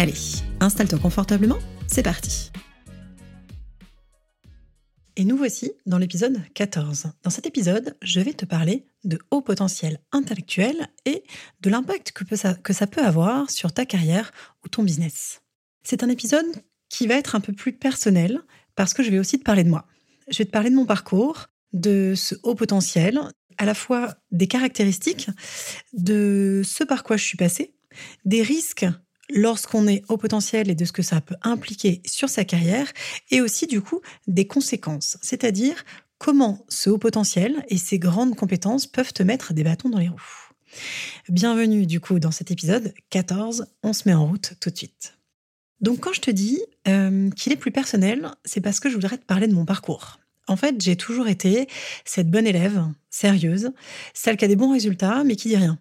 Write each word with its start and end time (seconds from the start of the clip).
Allez, 0.00 0.14
installe-toi 0.60 1.00
confortablement 1.00 1.58
c'est 1.88 2.04
parti 2.04 2.52
Et 5.16 5.24
nous 5.24 5.36
voici 5.36 5.72
dans 5.86 5.98
l'épisode 5.98 6.40
14. 6.54 7.10
Dans 7.24 7.30
cet 7.30 7.46
épisode, 7.46 7.96
je 8.00 8.20
vais 8.20 8.32
te 8.32 8.44
parler 8.44 8.86
de 9.02 9.18
haut 9.32 9.40
potentiel 9.40 9.98
intellectuel 10.12 10.86
et 11.04 11.24
de 11.62 11.68
l'impact 11.68 12.12
que, 12.12 12.36
ça, 12.36 12.86
peut 12.86 13.04
avoir 13.04 13.50
sur 13.50 13.72
ta 13.72 13.86
carrière 13.86 14.30
ou 14.64 14.68
ton 14.68 14.84
business. 14.84 15.42
C'est 15.82 16.04
un 16.04 16.08
épisode 16.08 16.46
qui 16.88 17.08
va 17.08 17.16
être 17.16 17.34
un 17.34 17.40
peu 17.40 17.52
plus 17.52 17.72
personnel 17.72 18.42
parce 18.76 18.94
que 18.94 19.02
je 19.02 19.10
vais 19.10 19.18
aussi 19.18 19.40
te 19.40 19.44
parler 19.44 19.64
de 19.64 19.70
moi. 19.70 19.84
Je 20.30 20.38
vais 20.38 20.44
te 20.44 20.52
parler 20.52 20.70
de 20.70 20.76
mon 20.76 20.86
parcours, 20.86 21.46
de 21.72 22.14
ce 22.14 22.36
haut 22.44 22.54
potentiel, 22.54 23.20
à 23.56 23.64
la 23.64 23.74
fois 23.74 24.14
des 24.30 24.46
caractéristiques, 24.46 25.28
de 25.92 26.62
ce 26.64 26.84
par 26.84 27.02
quoi 27.02 27.16
je 27.16 27.24
suis 27.24 27.36
passée, 27.36 27.74
des 28.24 28.42
risques 28.42 28.86
lorsqu'on 29.30 29.86
est 29.86 30.02
au 30.08 30.16
potentiel 30.16 30.70
et 30.70 30.74
de 30.74 30.84
ce 30.84 30.92
que 30.92 31.02
ça 31.02 31.20
peut 31.20 31.36
impliquer 31.42 32.02
sur 32.06 32.28
sa 32.28 32.44
carrière, 32.44 32.92
et 33.30 33.40
aussi 33.40 33.66
du 33.66 33.80
coup 33.80 34.00
des 34.26 34.46
conséquences, 34.46 35.18
c'est-à-dire 35.22 35.84
comment 36.18 36.64
ce 36.68 36.90
haut 36.90 36.98
potentiel 36.98 37.64
et 37.68 37.78
ses 37.78 37.98
grandes 37.98 38.36
compétences 38.36 38.86
peuvent 38.86 39.12
te 39.12 39.22
mettre 39.22 39.54
des 39.54 39.64
bâtons 39.64 39.88
dans 39.88 39.98
les 39.98 40.08
roues. 40.08 40.50
Bienvenue 41.28 41.86
du 41.86 42.00
coup 42.00 42.18
dans 42.18 42.30
cet 42.30 42.50
épisode 42.50 42.92
14, 43.10 43.66
on 43.82 43.92
se 43.92 44.02
met 44.06 44.14
en 44.14 44.26
route 44.26 44.54
tout 44.60 44.70
de 44.70 44.76
suite. 44.76 45.14
Donc 45.80 46.00
quand 46.00 46.12
je 46.12 46.20
te 46.20 46.30
dis 46.30 46.60
euh, 46.88 47.30
qu'il 47.30 47.52
est 47.52 47.56
plus 47.56 47.70
personnel, 47.70 48.30
c'est 48.44 48.60
parce 48.60 48.80
que 48.80 48.88
je 48.88 48.94
voudrais 48.94 49.18
te 49.18 49.24
parler 49.24 49.46
de 49.46 49.54
mon 49.54 49.64
parcours. 49.64 50.18
En 50.48 50.56
fait, 50.56 50.80
j'ai 50.80 50.96
toujours 50.96 51.28
été 51.28 51.68
cette 52.04 52.30
bonne 52.30 52.46
élève, 52.46 52.82
sérieuse, 53.10 53.70
celle 54.14 54.36
qui 54.36 54.46
a 54.46 54.48
des 54.48 54.56
bons 54.56 54.72
résultats, 54.72 55.22
mais 55.22 55.36
qui 55.36 55.48
dit 55.48 55.56
rien. 55.56 55.78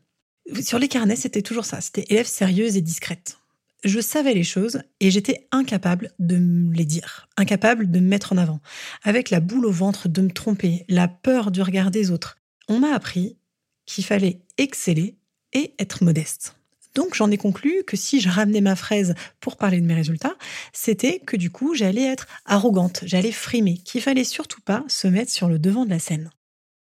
Sur 0.62 0.80
les 0.80 0.88
carnets, 0.88 1.16
c'était 1.16 1.42
toujours 1.42 1.66
ça. 1.66 1.82
C'était 1.82 2.06
élève 2.10 2.28
sérieuse 2.28 2.78
et 2.78 2.82
discrète. 2.82 3.38
Je 3.84 4.00
savais 4.00 4.34
les 4.34 4.44
choses 4.44 4.82
et 5.00 5.12
j'étais 5.12 5.48
incapable 5.52 6.12
de 6.20 6.38
les 6.74 6.86
dire, 6.86 7.30
incapable 7.38 7.92
de 7.92 8.00
me 8.00 8.08
mettre 8.08 8.34
en 8.34 8.38
avant, 8.38 8.60
avec 9.04 9.30
la 9.30 9.40
boule 9.40 9.66
au 9.66 9.72
ventre 9.72 10.10
de 10.10 10.22
me 10.22 10.32
tromper, 10.32 10.84
la 10.90 11.08
peur 11.08 11.52
du 11.52 11.62
regard 11.62 11.92
des 11.92 12.10
autres. 12.10 12.38
On 12.68 12.80
m'a 12.80 12.94
appris 12.94 13.38
qu'il 13.86 14.04
fallait 14.04 14.42
exceller 14.58 15.16
et 15.54 15.74
être 15.80 16.04
modeste. 16.04 16.56
Donc 16.96 17.14
j'en 17.14 17.30
ai 17.30 17.38
conclu 17.38 17.84
que 17.86 17.96
si 17.96 18.20
je 18.20 18.28
ramenais 18.28 18.62
ma 18.62 18.76
fraise 18.76 19.14
pour 19.40 19.58
parler 19.58 19.80
de 19.80 19.86
mes 19.86 19.94
résultats, 19.94 20.36
c'était 20.74 21.20
que 21.20 21.38
du 21.38 21.52
coup 21.52 21.76
j'allais 21.76 22.06
être 22.06 22.26
arrogante, 22.46 23.02
j'allais 23.06 23.32
frimer, 23.32 23.78
qu'il 23.78 24.02
fallait 24.02 24.24
surtout 24.24 24.62
pas 24.62 24.84
se 24.88 25.08
mettre 25.08 25.32
sur 25.32 25.48
le 25.48 25.60
devant 25.60 25.86
de 25.86 25.92
la 25.92 26.00
scène. 26.00 26.32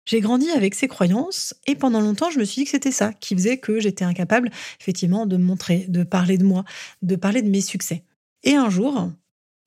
J'ai 0.06 0.20
grandi 0.20 0.50
avec 0.50 0.76
ces 0.76 0.88
croyances 0.88 1.54
et 1.66 1.76
pendant 1.76 2.02
longtemps, 2.02 2.30
je 2.30 2.40
me 2.40 2.44
suis 2.44 2.62
dit 2.62 2.66
que 2.66 2.72
c'était 2.72 2.92
ça 2.92 3.14
qui 3.14 3.36
faisait 3.36 3.58
que 3.58 3.80
j'étais 3.80 4.04
incapable, 4.04 4.52
effectivement, 4.80 5.26
de 5.26 5.38
montrer, 5.38 5.86
de 5.88 6.04
parler 6.04 6.38
de 6.38 6.44
moi, 6.44 6.66
de 7.02 7.16
parler 7.16 7.42
de 7.42 7.50
mes 7.50 7.62
succès. 7.62 8.04
Et 8.44 8.56
un 8.56 8.70
jour, 8.70 9.10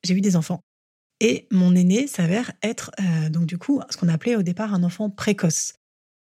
j'ai 0.05 0.15
eu 0.15 0.21
des 0.21 0.37
enfants. 0.37 0.61
Et 1.21 1.47
mon 1.51 1.75
aîné 1.75 2.07
s'avère 2.07 2.53
être, 2.63 2.91
euh, 3.01 3.31
donc 3.31 3.47
du 3.47 3.57
coup, 3.57 3.81
ce 3.89 3.97
qu'on 3.97 4.09
appelait 4.09 4.37
au 4.37 4.43
départ 4.43 4.75
un 4.75 4.83
enfant 4.83 5.09
précoce. 5.09 5.75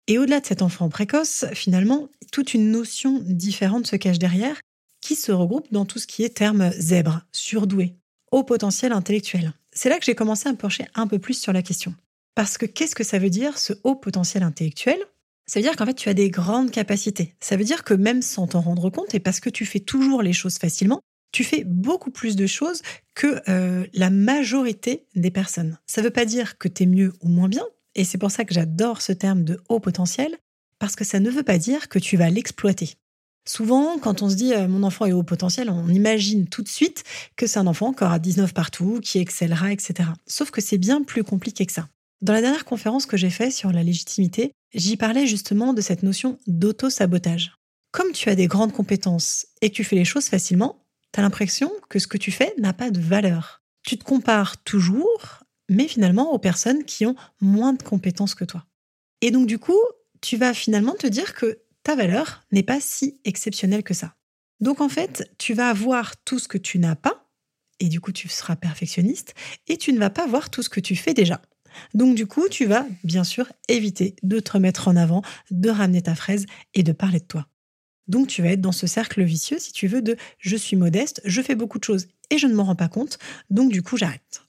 Et 0.07 0.17
au-delà 0.17 0.41
de 0.41 0.45
cet 0.45 0.61
enfant 0.61 0.89
précoce, 0.89 1.45
finalement, 1.53 2.09
toute 2.33 2.53
une 2.53 2.71
notion 2.71 3.21
différente 3.25 3.87
se 3.87 3.95
cache 3.95 4.19
derrière, 4.19 4.59
qui 4.99 5.15
se 5.15 5.31
regroupe 5.31 5.71
dans 5.71 5.85
tout 5.85 5.99
ce 5.99 6.07
qui 6.07 6.23
est 6.23 6.35
terme 6.35 6.71
zèbre, 6.73 7.21
surdoué, 7.31 7.95
haut 8.31 8.43
potentiel 8.43 8.91
intellectuel. 8.91 9.53
C'est 9.71 9.89
là 9.89 9.97
que 9.97 10.05
j'ai 10.05 10.15
commencé 10.15 10.49
à 10.49 10.51
me 10.51 10.57
pencher 10.57 10.85
un 10.95 11.07
peu 11.07 11.19
plus 11.19 11.39
sur 11.39 11.53
la 11.53 11.61
question. 11.61 11.95
Parce 12.35 12.57
que 12.57 12.65
qu'est-ce 12.65 12.95
que 12.95 13.03
ça 13.03 13.19
veut 13.19 13.29
dire, 13.29 13.57
ce 13.57 13.73
haut 13.83 13.95
potentiel 13.95 14.43
intellectuel? 14.43 14.99
Ça 15.47 15.59
veut 15.59 15.63
dire 15.63 15.75
qu'en 15.75 15.85
fait, 15.85 15.95
tu 15.95 16.09
as 16.09 16.13
des 16.13 16.29
grandes 16.29 16.71
capacités. 16.71 17.35
Ça 17.41 17.57
veut 17.57 17.63
dire 17.63 17.83
que 17.83 17.93
même 17.93 18.21
sans 18.21 18.47
t'en 18.47 18.61
rendre 18.61 18.89
compte, 18.89 19.13
et 19.13 19.19
parce 19.19 19.39
que 19.39 19.49
tu 19.49 19.65
fais 19.65 19.79
toujours 19.79 20.21
les 20.21 20.33
choses 20.33 20.57
facilement, 20.57 21.01
tu 21.31 21.43
fais 21.43 21.63
beaucoup 21.65 22.11
plus 22.11 22.35
de 22.35 22.45
choses 22.45 22.81
que 23.15 23.41
euh, 23.49 23.85
la 23.93 24.09
majorité 24.09 25.07
des 25.15 25.31
personnes. 25.31 25.77
Ça 25.87 26.01
ne 26.01 26.05
veut 26.05 26.11
pas 26.11 26.25
dire 26.25 26.57
que 26.57 26.67
tu 26.67 26.83
es 26.83 26.85
mieux 26.85 27.13
ou 27.21 27.27
moins 27.27 27.49
bien, 27.49 27.65
et 27.95 28.03
c'est 28.03 28.17
pour 28.17 28.31
ça 28.31 28.45
que 28.45 28.53
j'adore 28.53 29.01
ce 29.01 29.11
terme 29.11 29.43
de 29.43 29.59
haut 29.69 29.79
potentiel, 29.79 30.37
parce 30.79 30.95
que 30.95 31.03
ça 31.03 31.19
ne 31.19 31.29
veut 31.29 31.43
pas 31.43 31.57
dire 31.57 31.89
que 31.89 31.99
tu 31.99 32.17
vas 32.17 32.29
l'exploiter. 32.29 32.95
Souvent, 33.47 33.97
quand 33.97 34.21
on 34.21 34.29
se 34.29 34.35
dit 34.35 34.53
euh, 34.53 34.67
mon 34.67 34.83
enfant 34.83 35.05
est 35.05 35.13
haut 35.13 35.23
potentiel, 35.23 35.69
on 35.69 35.89
imagine 35.89 36.47
tout 36.47 36.61
de 36.61 36.69
suite 36.69 37.03
que 37.35 37.47
c'est 37.47 37.59
un 37.59 37.67
enfant 37.67 37.91
qui 37.91 38.03
aura 38.03 38.19
19 38.19 38.53
partout, 38.53 38.99
qui 39.01 39.17
excellera, 39.17 39.71
etc. 39.71 40.09
Sauf 40.27 40.51
que 40.51 40.61
c'est 40.61 40.77
bien 40.77 41.03
plus 41.03 41.23
compliqué 41.23 41.65
que 41.65 41.73
ça. 41.73 41.87
Dans 42.21 42.33
la 42.33 42.41
dernière 42.41 42.65
conférence 42.65 43.07
que 43.07 43.17
j'ai 43.17 43.31
faite 43.31 43.51
sur 43.51 43.71
la 43.71 43.81
légitimité, 43.81 44.53
j'y 44.75 44.95
parlais 44.95 45.25
justement 45.25 45.73
de 45.73 45.81
cette 45.81 46.03
notion 46.03 46.37
d'auto-sabotage. 46.45 47.55
Comme 47.91 48.11
tu 48.11 48.29
as 48.29 48.35
des 48.35 48.45
grandes 48.45 48.73
compétences 48.73 49.47
et 49.61 49.71
que 49.71 49.75
tu 49.75 49.83
fais 49.83 49.95
les 49.95 50.05
choses 50.05 50.27
facilement, 50.27 50.85
tu 51.11 51.19
as 51.19 51.23
l'impression 51.23 51.71
que 51.89 51.97
ce 51.97 52.05
que 52.05 52.19
tu 52.19 52.31
fais 52.31 52.53
n'a 52.59 52.73
pas 52.73 52.91
de 52.91 53.01
valeur. 53.01 53.63
Tu 53.81 53.97
te 53.97 54.03
compares 54.03 54.63
toujours, 54.63 55.43
mais 55.67 55.87
finalement 55.87 56.31
aux 56.31 56.37
personnes 56.37 56.85
qui 56.85 57.07
ont 57.07 57.15
moins 57.41 57.73
de 57.73 57.81
compétences 57.81 58.35
que 58.35 58.45
toi. 58.45 58.67
Et 59.21 59.31
donc 59.31 59.47
du 59.47 59.57
coup, 59.57 59.81
tu 60.21 60.37
vas 60.37 60.53
finalement 60.53 60.93
te 60.93 61.07
dire 61.07 61.33
que 61.33 61.63
ta 61.81 61.95
valeur 61.95 62.43
n'est 62.51 62.61
pas 62.61 62.79
si 62.79 63.19
exceptionnelle 63.25 63.83
que 63.83 63.95
ça. 63.95 64.13
Donc 64.59 64.79
en 64.79 64.89
fait, 64.89 65.27
tu 65.39 65.55
vas 65.55 65.69
avoir 65.69 66.15
tout 66.17 66.37
ce 66.37 66.47
que 66.47 66.59
tu 66.59 66.77
n'as 66.77 66.95
pas, 66.95 67.31
et 67.79 67.89
du 67.89 67.99
coup 67.99 68.11
tu 68.11 68.29
seras 68.29 68.55
perfectionniste, 68.55 69.33
et 69.67 69.77
tu 69.77 69.91
ne 69.91 69.97
vas 69.97 70.11
pas 70.11 70.27
voir 70.27 70.51
tout 70.51 70.61
ce 70.61 70.69
que 70.69 70.79
tu 70.79 70.95
fais 70.95 71.15
déjà. 71.15 71.41
Donc 71.93 72.15
du 72.15 72.25
coup, 72.27 72.47
tu 72.49 72.65
vas 72.65 72.85
bien 73.03 73.23
sûr 73.23 73.51
éviter 73.67 74.15
de 74.23 74.39
te 74.39 74.51
remettre 74.51 74.87
en 74.87 74.95
avant, 74.95 75.21
de 75.49 75.69
ramener 75.69 76.01
ta 76.01 76.15
fraise 76.15 76.45
et 76.73 76.83
de 76.83 76.91
parler 76.91 77.19
de 77.19 77.25
toi. 77.25 77.47
Donc 78.07 78.27
tu 78.27 78.41
vas 78.41 78.49
être 78.49 78.61
dans 78.61 78.71
ce 78.71 78.87
cercle 78.87 79.23
vicieux, 79.23 79.59
si 79.59 79.71
tu 79.71 79.87
veux, 79.87 80.01
de 80.01 80.17
je 80.37 80.55
suis 80.55 80.75
modeste, 80.75 81.21
je 81.23 81.41
fais 81.41 81.55
beaucoup 81.55 81.79
de 81.79 81.83
choses 81.83 82.07
et 82.29 82.37
je 82.37 82.47
ne 82.47 82.53
m'en 82.53 82.63
rends 82.63 82.75
pas 82.75 82.89
compte, 82.89 83.19
donc 83.49 83.71
du 83.71 83.83
coup 83.83 83.97
j'arrête. 83.97 84.43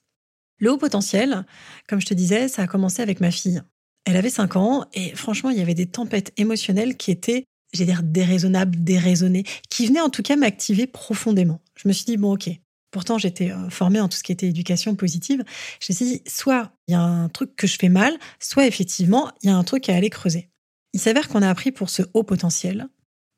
Le 0.57 0.71
haut 0.71 0.77
potentiel, 0.77 1.45
comme 1.87 2.01
je 2.01 2.05
te 2.05 2.13
disais, 2.13 2.47
ça 2.47 2.63
a 2.63 2.67
commencé 2.67 3.01
avec 3.01 3.19
ma 3.19 3.31
fille. 3.31 3.61
Elle 4.05 4.17
avait 4.17 4.29
5 4.29 4.55
ans 4.55 4.85
et 4.93 5.15
franchement, 5.15 5.49
il 5.49 5.57
y 5.57 5.61
avait 5.61 5.73
des 5.73 5.85
tempêtes 5.85 6.33
émotionnelles 6.37 6.97
qui 6.97 7.11
étaient, 7.11 7.45
j'ai 7.73 7.85
dire, 7.85 8.03
déraisonnables, 8.03 8.83
déraisonnées, 8.83 9.43
qui 9.69 9.87
venaient 9.87 10.01
en 10.01 10.09
tout 10.09 10.23
cas 10.23 10.35
m'activer 10.35 10.87
profondément. 10.87 11.61
Je 11.75 11.87
me 11.87 11.93
suis 11.93 12.05
dit, 12.05 12.17
bon 12.17 12.33
ok, 12.33 12.49
Pourtant, 12.93 13.17
j'étais 13.17 13.49
euh, 13.49 13.71
formée 13.71 13.99
en 13.99 14.07
tout 14.07 14.17
ce 14.17 14.23
qui 14.23 14.31
était 14.31 14.47
éducation 14.47 14.93
positive. 14.93 15.43
Je 15.79 15.91
me 15.91 15.95
suis 15.95 16.05
dit, 16.05 16.21
soit 16.27 16.71
il 16.87 16.91
y 16.91 16.95
a 16.95 17.01
un 17.01 17.27
truc 17.27 17.55
que 17.55 17.65
je 17.65 17.75
fais 17.77 17.89
mal, 17.89 18.13
soit 18.39 18.67
effectivement, 18.67 19.31
il 19.41 19.49
y 19.49 19.51
a 19.51 19.57
un 19.57 19.63
truc 19.63 19.89
à 19.89 19.95
aller 19.95 20.11
creuser. 20.11 20.51
Il 20.93 20.99
s'avère 20.99 21.27
qu'on 21.27 21.41
a 21.41 21.49
appris 21.49 21.71
pour 21.71 21.89
ce 21.89 22.03
haut 22.13 22.21
potentiel. 22.21 22.87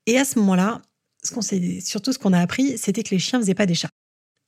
Et 0.08 0.20
à 0.20 0.26
ce 0.26 0.38
moment-là, 0.40 0.82
ce 1.24 1.32
qu'on 1.32 1.42
surtout 1.42 2.12
ce 2.12 2.20
qu'on 2.20 2.34
a 2.34 2.40
appris, 2.42 2.78
c'était 2.78 3.02
que 3.02 3.12
les 3.12 3.20
chiens 3.20 3.40
ne 3.40 3.44
faisaient 3.44 3.56
pas 3.56 3.66
des 3.66 3.76
chats. 3.76 3.90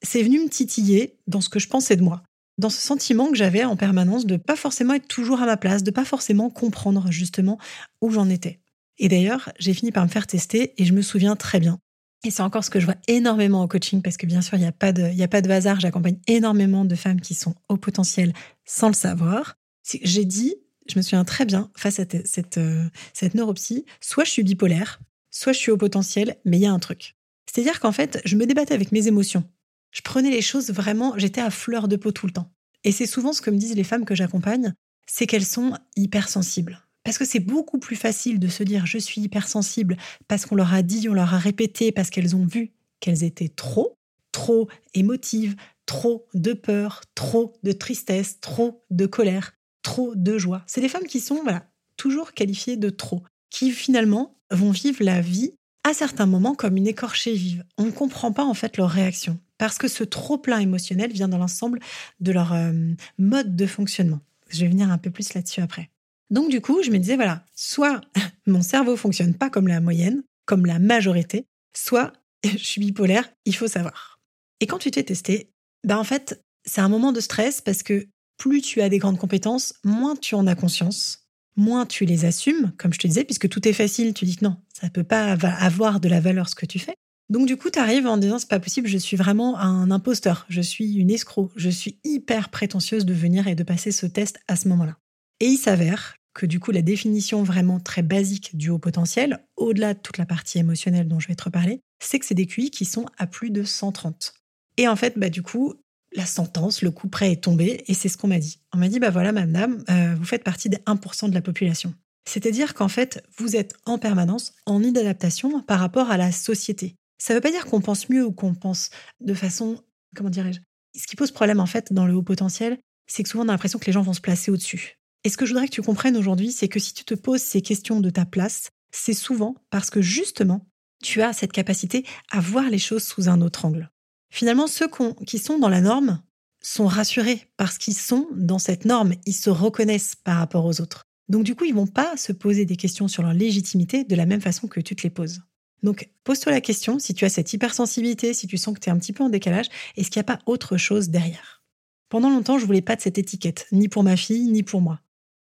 C'est 0.06 0.22
venu 0.22 0.44
me 0.44 0.50
titiller 0.50 1.18
dans 1.26 1.40
ce 1.40 1.48
que 1.48 1.60
je 1.60 1.70
pensais 1.70 1.96
de 1.96 2.04
moi, 2.04 2.22
dans 2.58 2.70
ce 2.70 2.82
sentiment 2.82 3.30
que 3.30 3.38
j'avais 3.38 3.64
en 3.64 3.78
permanence 3.78 4.26
de 4.26 4.36
pas 4.36 4.58
forcément 4.58 4.94
être 4.94 5.08
toujours 5.08 5.42
à 5.42 5.46
ma 5.46 5.56
place, 5.56 5.84
de 5.84 5.92
pas 5.92 6.06
forcément 6.06 6.50
comprendre 6.50 7.10
justement 7.12 7.58
où 8.02 8.12
j'en 8.12 8.28
étais. 8.28 8.60
Et 8.98 9.08
d'ailleurs, 9.08 9.54
j'ai 9.58 9.74
fini 9.74 9.94
par 9.94 10.04
me 10.04 10.10
faire 10.10 10.28
tester 10.28 10.74
et 10.78 10.84
je 10.84 10.92
me 10.92 11.02
souviens 11.02 11.38
très 11.38 11.62
bien 11.62 11.80
et 12.28 12.32
c'est 12.32 12.44
encore 12.44 12.66
ce 12.66 12.70
que 12.70 12.82
je 12.82 12.86
vois 12.86 12.98
énormément 13.08 13.62
en 13.62 13.68
coaching, 13.70 14.02
parce 14.02 14.18
que 14.18 14.26
bien 14.26 14.42
sûr, 14.42 14.58
il 14.58 14.62
n'y 14.62 14.68
a, 14.68 14.74
pas 14.74 14.92
de, 14.92 15.22
a 15.22 15.28
pas 15.30 15.42
de 15.42 15.50
hasard. 15.50 15.80
J'accompagne 15.80 16.18
énormément 16.28 16.84
de 16.84 16.96
femmes 16.96 17.22
qui 17.22 17.34
sont 17.34 17.56
au 17.70 17.78
potentiel 17.78 18.34
sans 18.66 18.88
le 18.88 18.94
savoir. 18.94 19.58
J'ai 20.04 20.26
dit, 20.26 20.56
je 20.90 20.98
me 20.98 21.02
souviens 21.02 21.24
très 21.24 21.46
bien, 21.46 21.72
face 21.76 22.02
à 22.02 22.06
cette, 22.26 22.58
euh, 22.58 22.90
cette 23.14 23.34
neuropsie, 23.34 23.86
soit 24.02 24.26
je 24.26 24.32
suis 24.32 24.44
bipolaire, 24.44 25.00
soit 25.32 25.54
je 25.54 25.60
suis 25.60 25.72
au 25.72 25.78
potentiel, 25.78 26.36
mais 26.44 26.58
il 26.58 26.64
y 26.64 26.66
a 26.66 26.72
un 26.74 26.80
truc. 26.80 27.16
C'est-à-dire 27.50 27.80
qu'en 27.80 27.94
fait, 27.94 28.22
je 28.26 28.36
me 28.36 28.46
débattais 28.46 28.74
avec 28.74 28.92
mes 28.92 29.08
émotions. 29.08 29.46
Je 29.92 30.02
prenais 30.02 30.30
les 30.30 30.42
choses 30.42 30.70
vraiment, 30.70 31.18
j'étais 31.18 31.40
à 31.40 31.50
fleur 31.50 31.88
de 31.88 31.96
peau 31.96 32.12
tout 32.12 32.26
le 32.28 32.34
temps. 32.34 32.52
Et 32.84 32.92
c'est 32.92 33.06
souvent 33.06 33.32
ce 33.32 33.42
que 33.42 33.50
me 33.50 33.58
disent 33.58 33.76
les 33.76 33.86
femmes 33.86 34.04
que 34.04 34.16
j'accompagne, 34.16 34.74
c'est 35.10 35.28
qu'elles 35.28 35.46
sont 35.46 35.78
hypersensibles. 35.96 36.87
Parce 37.08 37.18
que 37.18 37.24
c'est 37.24 37.40
beaucoup 37.40 37.80
plus 37.80 37.96
facile 37.96 38.38
de 38.38 38.50
se 38.50 38.64
dire 38.64 38.86
je 38.86 38.98
suis 38.98 39.22
hypersensible 39.22 39.96
parce 40.28 40.46
qu'on 40.46 40.56
leur 40.56 40.74
a 40.74 40.82
dit, 40.82 41.08
on 41.08 41.14
leur 41.14 41.34
a 41.34 41.38
répété, 41.38 41.94
parce 41.94 42.10
qu'elles 42.10 42.36
ont 42.36 42.46
vu 42.46 42.74
qu'elles 43.00 43.24
étaient 43.24 43.48
trop, 43.48 43.98
trop 44.34 44.68
émotives, 44.94 45.56
trop 45.86 46.28
de 46.34 46.52
peur, 46.52 47.04
trop 47.16 47.54
de 47.64 47.72
tristesse, 47.72 48.42
trop 48.42 48.84
de 48.90 49.06
colère, 49.06 49.54
trop 49.84 50.16
de 50.16 50.38
joie. 50.38 50.64
C'est 50.68 50.82
des 50.82 50.90
femmes 50.90 51.08
qui 51.08 51.22
sont 51.22 51.42
voilà, 51.44 51.70
toujours 51.96 52.34
qualifiées 52.34 52.76
de 52.76 52.90
trop, 52.90 53.24
qui 53.50 53.72
finalement 53.72 54.36
vont 54.52 54.72
vivre 54.72 55.02
la 55.02 55.22
vie 55.22 55.54
à 55.86 55.94
certains 55.94 56.26
moments 56.26 56.56
comme 56.56 56.76
une 56.76 56.88
écorchée 56.88 57.36
vive. 57.36 57.64
On 57.78 57.86
ne 57.86 57.92
comprend 57.92 58.34
pas 58.34 58.44
en 58.44 58.54
fait 58.54 58.76
leur 58.76 58.90
réaction 58.90 59.40
parce 59.58 59.78
que 59.78 59.88
ce 59.88 60.04
trop-plein 60.04 60.60
émotionnel 60.60 61.14
vient 61.14 61.30
dans 61.30 61.38
l'ensemble 61.38 61.80
de 62.20 62.34
leur 62.34 62.52
euh, 62.52 62.74
mode 63.18 63.56
de 63.56 63.66
fonctionnement. 63.66 64.20
Je 64.50 64.66
vais 64.66 64.68
venir 64.68 64.92
un 64.92 64.98
peu 64.98 65.10
plus 65.10 65.34
là-dessus 65.34 65.62
après. 65.62 65.90
Donc 66.30 66.50
du 66.50 66.62
coup, 66.62 66.84
je 66.84 66.92
me 66.92 66.98
disais, 66.98 67.16
voilà, 67.16 67.46
soit 67.56 68.02
mon 68.48 68.62
cerveau 68.62 68.96
fonctionne 68.96 69.34
pas 69.34 69.50
comme 69.50 69.68
la 69.68 69.80
moyenne, 69.80 70.24
comme 70.46 70.66
la 70.66 70.80
majorité, 70.80 71.46
soit 71.76 72.14
je 72.44 72.58
suis 72.58 72.82
bipolaire, 72.82 73.30
il 73.46 73.56
faut 73.56 73.68
savoir. 73.68 74.20
Et 74.60 74.68
quand 74.68 74.80
tu 74.80 74.92
t'es 74.92 75.04
testé, 75.04 75.52
ben 75.86 75.98
en 75.98 76.04
fait, 76.04 76.44
c'est 76.66 76.82
un 76.82 76.90
moment 76.90 77.12
de 77.12 77.20
stress 77.20 77.62
parce 77.62 77.84
que 77.84 78.08
plus 78.38 78.62
tu 78.62 78.82
as 78.82 78.90
des 78.90 79.00
grandes 79.00 79.18
compétences, 79.18 79.74
moins 79.84 80.16
tu 80.16 80.36
en 80.36 80.48
as 80.48 80.56
conscience, 80.56 81.28
moins 81.56 81.86
tu 81.86 82.06
les 82.06 82.26
assumes, 82.26 82.72
comme 82.78 82.94
je 82.94 83.00
te 83.00 83.08
disais, 83.08 83.24
puisque 83.24 83.50
tout 83.50 83.68
est 83.68 83.74
facile, 83.74 84.14
tu 84.14 84.26
dis 84.26 84.38
que 84.38 84.46
non, 84.46 84.58
ça 84.74 84.88
ne 84.88 84.92
peut 84.92 85.04
pas 85.04 85.32
avoir 85.32 86.00
de 86.00 86.10
la 86.10 86.20
valeur 86.20 86.50
ce 86.50 86.56
que 86.56 86.66
tu 86.66 86.80
fais. 86.80 86.96
Donc 87.30 87.46
du 87.46 87.58
coup, 87.58 87.70
tu 87.70 87.80
arrives 87.80 88.08
en 88.08 88.18
disant 88.18 88.40
c'est 88.40 88.50
pas 88.50 88.60
possible, 88.60 88.88
je 88.88 88.98
suis 88.98 89.18
vraiment 89.18 89.60
un 89.60 89.92
imposteur, 89.92 90.46
je 90.50 90.62
suis 90.62 90.96
une 90.96 91.12
escroc, 91.12 91.52
je 91.56 91.70
suis 91.70 92.00
hyper 92.04 92.50
prétentieuse 92.50 93.06
de 93.06 93.14
venir 93.14 93.48
et 93.48 93.56
de 93.56 93.64
passer 93.64 93.92
ce 93.92 94.06
test 94.06 94.40
à 94.48 94.56
ce 94.56 94.68
moment-là. 94.70 94.98
Et 95.40 95.48
il 95.48 95.58
s'avère 95.58 96.16
que 96.38 96.46
du 96.46 96.60
coup, 96.60 96.72
la 96.72 96.84
définition 96.84 97.44
vraiment 97.44 97.80
très 97.80 98.04
basique 98.04 98.56
du 98.56 98.70
haut 98.70 98.78
potentiel, 98.78 99.44
au-delà 99.58 99.96
de 99.96 100.00
toute 100.00 100.20
la 100.20 100.26
partie 100.26 100.60
émotionnelle 100.60 101.08
dont 101.08 101.20
je 101.20 101.28
vais 101.28 101.36
te 101.36 101.44
reparler, 101.44 101.82
c'est 102.00 102.20
que 102.20 102.26
c'est 102.26 102.36
des 102.36 102.46
QI 102.46 102.70
qui 102.70 102.86
sont 102.86 103.08
à 103.18 103.26
plus 103.26 103.50
de 103.50 103.64
130. 103.64 104.34
Et 104.78 104.88
en 104.88 104.96
fait, 104.96 105.18
bah, 105.18 105.30
du 105.30 105.42
coup, 105.42 105.74
la 106.14 106.28
sentence, 106.28 106.84
le 106.84 106.92
coup 106.92 107.10
près 107.10 107.32
est 107.32 107.44
tombé, 107.44 107.84
et 107.88 107.94
c'est 107.96 108.08
ce 108.08 108.18
qu'on 108.18 108.28
m'a 108.28 108.38
dit. 108.38 108.62
On 108.72 108.78
m'a 108.78 108.88
dit, 108.88 109.00
bah 109.00 109.10
voilà, 109.10 109.32
madame, 109.32 109.84
euh, 109.90 110.16
vous 110.16 110.26
faites 110.26 110.44
partie 110.44 110.70
des 110.70 110.78
1% 110.86 111.30
de 111.30 111.34
la 111.34 111.42
population. 111.42 111.94
C'est-à-dire 112.30 112.76
qu'en 112.76 112.88
fait, 112.88 113.24
vous 113.38 113.56
êtes 113.56 113.74
en 113.86 113.98
permanence 113.98 114.54
en 114.68 114.84
inadaptation 114.84 115.62
par 115.62 115.80
rapport 115.80 116.12
à 116.12 116.18
la 116.18 116.32
société. 116.32 116.96
Ça 117.18 117.34
ne 117.34 117.38
veut 117.38 117.42
pas 117.42 117.52
dire 117.52 117.66
qu'on 117.66 117.82
pense 117.82 118.10
mieux 118.10 118.26
ou 118.26 118.32
qu'on 118.32 118.54
pense 118.54 118.92
de 119.22 119.34
façon, 119.34 119.82
comment 120.16 120.30
dirais-je? 120.30 120.60
Ce 120.96 121.08
qui 121.08 121.16
pose 121.16 121.32
problème 121.32 121.60
en 121.60 121.66
fait 121.66 121.94
dans 121.94 122.06
le 122.06 122.14
haut 122.14 122.24
potentiel, 122.24 122.78
c'est 123.08 123.24
que 123.24 123.30
souvent 123.30 123.46
on 123.46 123.50
a 123.50 123.54
l'impression 123.54 123.80
que 123.80 123.86
les 123.86 123.92
gens 123.92 124.02
vont 124.02 124.14
se 124.14 124.22
placer 124.22 124.52
au-dessus. 124.52 124.97
Et 125.24 125.30
ce 125.30 125.38
que 125.38 125.46
je 125.46 125.52
voudrais 125.52 125.68
que 125.68 125.74
tu 125.74 125.82
comprennes 125.82 126.18
aujourd'hui, 126.18 126.52
c'est 126.52 126.68
que 126.68 126.80
si 126.80 126.94
tu 126.94 127.04
te 127.04 127.14
poses 127.14 127.42
ces 127.42 127.62
questions 127.62 128.00
de 128.00 128.10
ta 128.10 128.26
place, 128.26 128.70
c'est 128.92 129.14
souvent 129.14 129.56
parce 129.70 129.90
que 129.90 130.02
justement, 130.02 130.68
tu 131.04 131.22
as 131.22 131.34
cette 131.34 131.52
capacité 131.52 132.06
à 132.32 132.40
voir 132.40 132.70
les 132.70 132.80
choses 132.80 133.04
sous 133.04 133.30
un 133.30 133.42
autre 133.42 133.66
angle. 133.66 133.92
Finalement, 134.30 134.68
ceux 134.68 134.90
qui 135.26 135.40
sont 135.40 135.60
dans 135.60 135.70
la 135.70 135.82
norme 135.82 136.22
sont 136.62 136.88
rassurés 136.88 137.50
parce 137.56 137.78
qu'ils 137.78 137.98
sont 137.98 138.28
dans 138.34 138.60
cette 138.60 138.86
norme, 138.86 139.14
ils 139.26 139.34
se 139.34 139.50
reconnaissent 139.50 140.16
par 140.16 140.38
rapport 140.38 140.66
aux 140.66 140.82
autres. 140.82 141.04
Donc 141.30 141.44
du 141.44 141.56
coup, 141.56 141.66
ils 141.66 141.74
vont 141.74 141.88
pas 141.88 142.18
se 142.18 142.32
poser 142.32 142.66
des 142.66 142.78
questions 142.78 143.08
sur 143.08 143.24
leur 143.24 143.34
légitimité 143.34 144.04
de 144.04 144.16
la 144.16 144.26
même 144.26 144.42
façon 144.42 144.68
que 144.68 144.80
tu 144.80 144.96
te 144.96 145.04
les 145.04 145.10
poses. 145.10 145.42
Donc 145.84 146.10
pose-toi 146.24 146.52
la 146.52 146.62
question 146.62 147.00
si 147.00 147.14
tu 147.14 147.26
as 147.26 147.30
cette 147.30 147.54
hypersensibilité, 147.54 148.34
si 148.34 148.48
tu 148.48 148.58
sens 148.58 148.74
que 148.74 148.80
tu 148.80 148.90
es 148.90 148.92
un 148.92 148.98
petit 148.98 149.14
peu 149.14 149.24
en 149.24 149.30
décalage, 149.30 149.68
est-ce 149.96 150.10
qu'il 150.10 150.20
n'y 150.20 150.26
a 150.26 150.36
pas 150.36 150.40
autre 150.46 150.78
chose 150.78 151.10
derrière? 151.10 151.64
Pendant 152.10 152.30
longtemps, 152.30 152.58
je 152.58 152.66
voulais 152.66 152.82
pas 152.82 152.96
de 152.96 153.02
cette 153.02 153.18
étiquette, 153.18 153.68
ni 153.72 153.90
pour 153.90 154.04
ma 154.04 154.16
fille, 154.16 154.46
ni 154.46 154.64
pour 154.64 154.82
moi. 154.82 155.02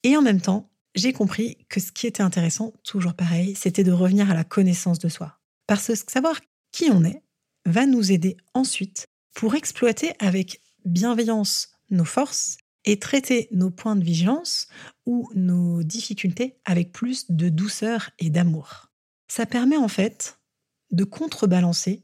Et 0.04 0.16
en 0.16 0.22
même 0.22 0.42
temps, 0.42 0.69
j'ai 0.96 1.13
compris 1.13 1.57
que 1.69 1.80
ce 1.80 1.92
qui 1.92 2.07
était 2.07 2.24
intéressant, 2.24 2.74
toujours 2.84 3.13
pareil, 3.13 3.56
c'était 3.56 3.84
de 3.84 3.92
revenir 3.92 4.31
à 4.31 4.34
la 4.34 4.44
connaissance 4.44 5.00
de 5.00 5.10
soi. 5.10 5.40
Parce 5.68 5.88
que 5.88 6.12
savoir 6.12 6.40
qui 6.72 6.90
on 6.92 7.04
est, 7.04 7.24
va 7.66 7.86
nous 7.86 8.12
aider 8.12 8.38
ensuite 8.54 9.07
pour 9.36 9.56
exploiter 9.56 10.13
avec 10.19 10.62
bienveillance 10.86 11.74
nos 11.90 12.06
forces 12.06 12.57
et 12.86 12.98
traiter 12.98 13.48
nos 13.51 13.69
points 13.69 13.96
de 13.96 14.04
vigilance 14.04 14.68
ou 15.06 15.30
nos 15.36 15.84
difficultés 15.84 16.57
avec 16.66 16.92
plus 16.92 17.30
de 17.30 17.50
douceur 17.50 18.10
et 18.19 18.30
d'amour. 18.30 18.92
Ça 19.28 19.45
permet 19.45 19.78
en 19.78 19.88
fait 19.88 20.40
de 20.92 21.04
contrebalancer 21.04 22.04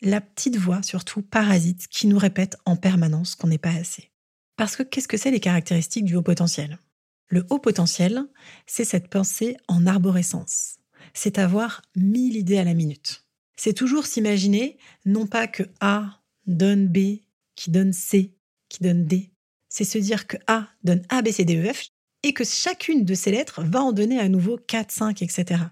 la 0.00 0.20
petite 0.20 0.56
voix, 0.56 0.82
surtout 0.82 1.22
parasite, 1.22 1.88
qui 1.88 2.06
nous 2.06 2.18
répète 2.18 2.56
en 2.66 2.76
permanence 2.76 3.34
qu'on 3.34 3.48
n'est 3.48 3.58
pas 3.58 3.74
assez. 3.74 4.12
Parce 4.56 4.76
que 4.76 4.82
qu'est-ce 4.82 5.08
que 5.08 5.16
c'est 5.16 5.30
les 5.30 5.40
caractéristiques 5.40 6.04
du 6.04 6.16
haut 6.16 6.22
potentiel? 6.22 6.78
Le 7.28 7.46
haut 7.50 7.58
potentiel, 7.58 8.24
c'est 8.66 8.84
cette 8.84 9.08
pensée 9.08 9.56
en 9.68 9.86
arborescence. 9.86 10.76
C'est 11.14 11.38
avoir 11.38 11.82
mille 11.94 12.36
idées 12.36 12.58
à 12.58 12.64
la 12.64 12.74
minute 12.74 13.24
c'est 13.58 13.74
toujours 13.74 14.06
s'imaginer 14.06 14.78
non 15.04 15.26
pas 15.26 15.46
que 15.46 15.64
A 15.80 16.22
donne 16.46 16.88
B, 16.88 17.20
qui 17.56 17.70
donne 17.70 17.92
C, 17.92 18.34
qui 18.70 18.82
donne 18.82 19.04
D. 19.04 19.30
C'est 19.68 19.84
se 19.84 19.98
dire 19.98 20.26
que 20.26 20.38
A 20.46 20.68
donne 20.84 21.02
A, 21.10 21.20
B, 21.20 21.30
C, 21.30 21.44
D, 21.44 21.56
E, 21.56 21.72
F, 21.72 21.88
et 22.22 22.32
que 22.32 22.44
chacune 22.44 23.04
de 23.04 23.14
ces 23.14 23.32
lettres 23.32 23.62
va 23.64 23.82
en 23.82 23.92
donner 23.92 24.18
à 24.18 24.28
nouveau 24.28 24.56
4, 24.56 24.90
5, 24.90 25.22
etc. 25.22 25.62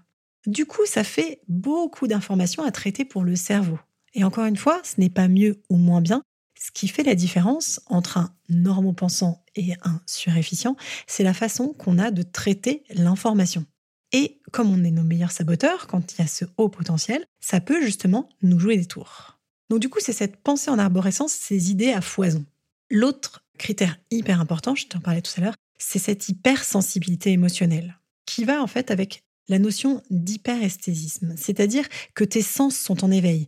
Du 0.45 0.65
coup, 0.65 0.85
ça 0.85 1.03
fait 1.03 1.41
beaucoup 1.47 2.07
d'informations 2.07 2.63
à 2.63 2.71
traiter 2.71 3.05
pour 3.05 3.23
le 3.23 3.35
cerveau. 3.35 3.79
Et 4.13 4.23
encore 4.23 4.45
une 4.45 4.57
fois, 4.57 4.81
ce 4.83 4.99
n'est 4.99 5.09
pas 5.09 5.27
mieux 5.27 5.61
ou 5.69 5.77
moins 5.77 6.01
bien. 6.01 6.21
Ce 6.59 6.71
qui 6.71 6.87
fait 6.87 7.03
la 7.03 7.15
différence 7.15 7.79
entre 7.85 8.17
un 8.17 8.33
normopensant 8.49 9.43
et 9.55 9.73
un 9.83 10.01
surefficient, 10.05 10.75
c'est 11.05 11.23
la 11.23 11.33
façon 11.33 11.69
qu'on 11.69 11.99
a 11.99 12.11
de 12.11 12.23
traiter 12.23 12.83
l'information. 12.89 13.65
Et 14.11 14.39
comme 14.51 14.71
on 14.71 14.83
est 14.83 14.91
nos 14.91 15.03
meilleurs 15.03 15.31
saboteurs, 15.31 15.87
quand 15.87 16.13
il 16.13 16.21
y 16.21 16.23
a 16.23 16.27
ce 16.27 16.45
haut 16.57 16.69
potentiel, 16.69 17.25
ça 17.39 17.59
peut 17.59 17.81
justement 17.81 18.29
nous 18.41 18.59
jouer 18.59 18.77
des 18.77 18.85
tours. 18.85 19.37
Donc 19.69 19.79
du 19.79 19.89
coup, 19.89 19.99
c'est 20.01 20.13
cette 20.13 20.37
pensée 20.37 20.71
en 20.71 20.79
arborescence, 20.79 21.33
ces 21.33 21.71
idées 21.71 21.91
à 21.91 22.01
foison. 22.01 22.45
L'autre 22.89 23.43
critère 23.57 23.99
hyper 24.11 24.39
important, 24.39 24.75
je 24.75 24.87
t'en 24.87 24.99
parlais 24.99 25.21
tout 25.21 25.33
à 25.37 25.41
l'heure, 25.41 25.55
c'est 25.77 25.99
cette 25.99 26.29
hypersensibilité 26.29 27.31
émotionnelle, 27.31 27.99
qui 28.25 28.45
va 28.45 28.63
en 28.63 28.67
fait 28.67 28.91
avec 28.91 29.23
la 29.49 29.59
notion 29.59 30.01
d'hyperesthésisme, 30.09 31.35
c'est-à-dire 31.37 31.87
que 32.13 32.23
tes 32.23 32.41
sens 32.41 32.77
sont 32.77 33.03
en 33.03 33.11
éveil. 33.11 33.47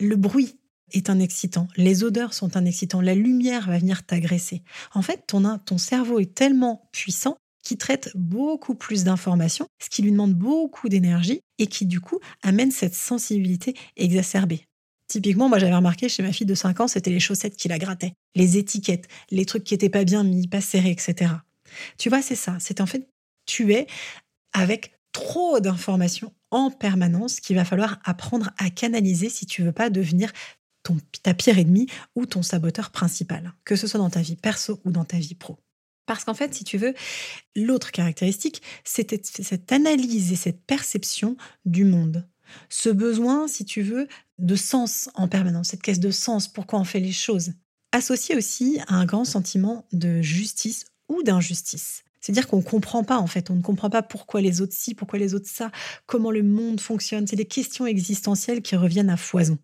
Le 0.00 0.16
bruit 0.16 0.56
est 0.92 1.10
un 1.10 1.18
excitant, 1.18 1.68
les 1.76 2.04
odeurs 2.04 2.34
sont 2.34 2.56
un 2.56 2.64
excitant, 2.64 3.00
la 3.00 3.14
lumière 3.14 3.66
va 3.68 3.78
venir 3.78 4.04
t'agresser. 4.04 4.62
En 4.94 5.02
fait, 5.02 5.24
ton, 5.26 5.58
ton 5.58 5.78
cerveau 5.78 6.20
est 6.20 6.34
tellement 6.34 6.88
puissant 6.92 7.36
qui 7.62 7.76
traite 7.76 8.10
beaucoup 8.14 8.76
plus 8.76 9.02
d'informations, 9.02 9.66
ce 9.82 9.90
qui 9.90 10.02
lui 10.02 10.12
demande 10.12 10.34
beaucoup 10.34 10.88
d'énergie 10.88 11.40
et 11.58 11.66
qui 11.66 11.84
du 11.84 12.00
coup 12.00 12.20
amène 12.42 12.70
cette 12.70 12.94
sensibilité 12.94 13.74
exacerbée. 13.96 14.64
Typiquement, 15.08 15.48
moi 15.48 15.58
j'avais 15.58 15.74
remarqué 15.74 16.08
chez 16.08 16.22
ma 16.22 16.32
fille 16.32 16.46
de 16.46 16.54
5 16.54 16.80
ans, 16.80 16.88
c'était 16.88 17.10
les 17.10 17.20
chaussettes 17.20 17.56
qui 17.56 17.66
la 17.66 17.78
grattaient, 17.78 18.12
les 18.36 18.56
étiquettes, 18.56 19.08
les 19.30 19.46
trucs 19.46 19.64
qui 19.64 19.74
étaient 19.74 19.88
pas 19.88 20.04
bien 20.04 20.22
mis, 20.22 20.46
pas 20.46 20.60
serrés, 20.60 20.90
etc. 20.90 21.32
Tu 21.98 22.08
vois, 22.08 22.22
c'est 22.22 22.36
ça. 22.36 22.56
C'est 22.60 22.80
en 22.80 22.86
fait, 22.86 23.08
tu 23.46 23.72
es 23.74 23.86
avec 24.52 24.92
trop 25.12 25.60
d'informations 25.60 26.32
en 26.50 26.70
permanence 26.70 27.40
qu'il 27.40 27.56
va 27.56 27.64
falloir 27.64 27.98
apprendre 28.04 28.50
à 28.58 28.70
canaliser 28.70 29.28
si 29.28 29.46
tu 29.46 29.62
veux 29.62 29.72
pas 29.72 29.90
devenir 29.90 30.32
ton, 30.86 30.98
ta 31.22 31.34
pire 31.34 31.58
ennemie 31.58 31.88
ou 32.14 32.26
ton 32.26 32.42
saboteur 32.42 32.90
principal, 32.90 33.52
que 33.64 33.76
ce 33.76 33.86
soit 33.86 33.98
dans 33.98 34.10
ta 34.10 34.20
vie 34.20 34.36
perso 34.36 34.80
ou 34.84 34.90
dans 34.90 35.04
ta 35.04 35.18
vie 35.18 35.34
pro. 35.34 35.58
Parce 36.06 36.24
qu'en 36.24 36.34
fait, 36.34 36.54
si 36.54 36.62
tu 36.62 36.78
veux, 36.78 36.94
l'autre 37.56 37.90
caractéristique, 37.90 38.62
c'est 38.84 39.26
cette 39.26 39.72
analyse 39.72 40.32
et 40.32 40.36
cette 40.36 40.64
perception 40.64 41.36
du 41.64 41.84
monde. 41.84 42.28
Ce 42.68 42.88
besoin, 42.88 43.48
si 43.48 43.64
tu 43.64 43.82
veux, 43.82 44.06
de 44.38 44.54
sens 44.54 45.10
en 45.14 45.26
permanence, 45.26 45.68
cette 45.68 45.82
caisse 45.82 45.98
de 45.98 46.12
sens, 46.12 46.46
pourquoi 46.46 46.78
on 46.78 46.84
fait 46.84 47.00
les 47.00 47.12
choses. 47.12 47.54
Associé 47.90 48.36
aussi 48.36 48.78
à 48.86 48.94
un 48.94 49.04
grand 49.04 49.24
sentiment 49.24 49.84
de 49.92 50.22
justice 50.22 50.84
ou 51.08 51.24
d'injustice. 51.24 52.04
C'est-à-dire 52.20 52.46
qu'on 52.46 52.58
ne 52.58 52.62
comprend 52.62 53.02
pas, 53.02 53.18
en 53.18 53.26
fait, 53.26 53.50
on 53.50 53.54
ne 53.54 53.62
comprend 53.62 53.90
pas 53.90 54.02
pourquoi 54.02 54.40
les 54.40 54.60
autres 54.60 54.74
ci, 54.74 54.94
pourquoi 54.94 55.18
les 55.18 55.34
autres 55.34 55.48
ça, 55.48 55.72
comment 56.06 56.30
le 56.30 56.44
monde 56.44 56.80
fonctionne. 56.80 57.26
C'est 57.26 57.36
des 57.36 57.46
questions 57.46 57.86
existentielles 57.86 58.62
qui 58.62 58.76
reviennent 58.76 59.10
à 59.10 59.16
foison. 59.16 59.58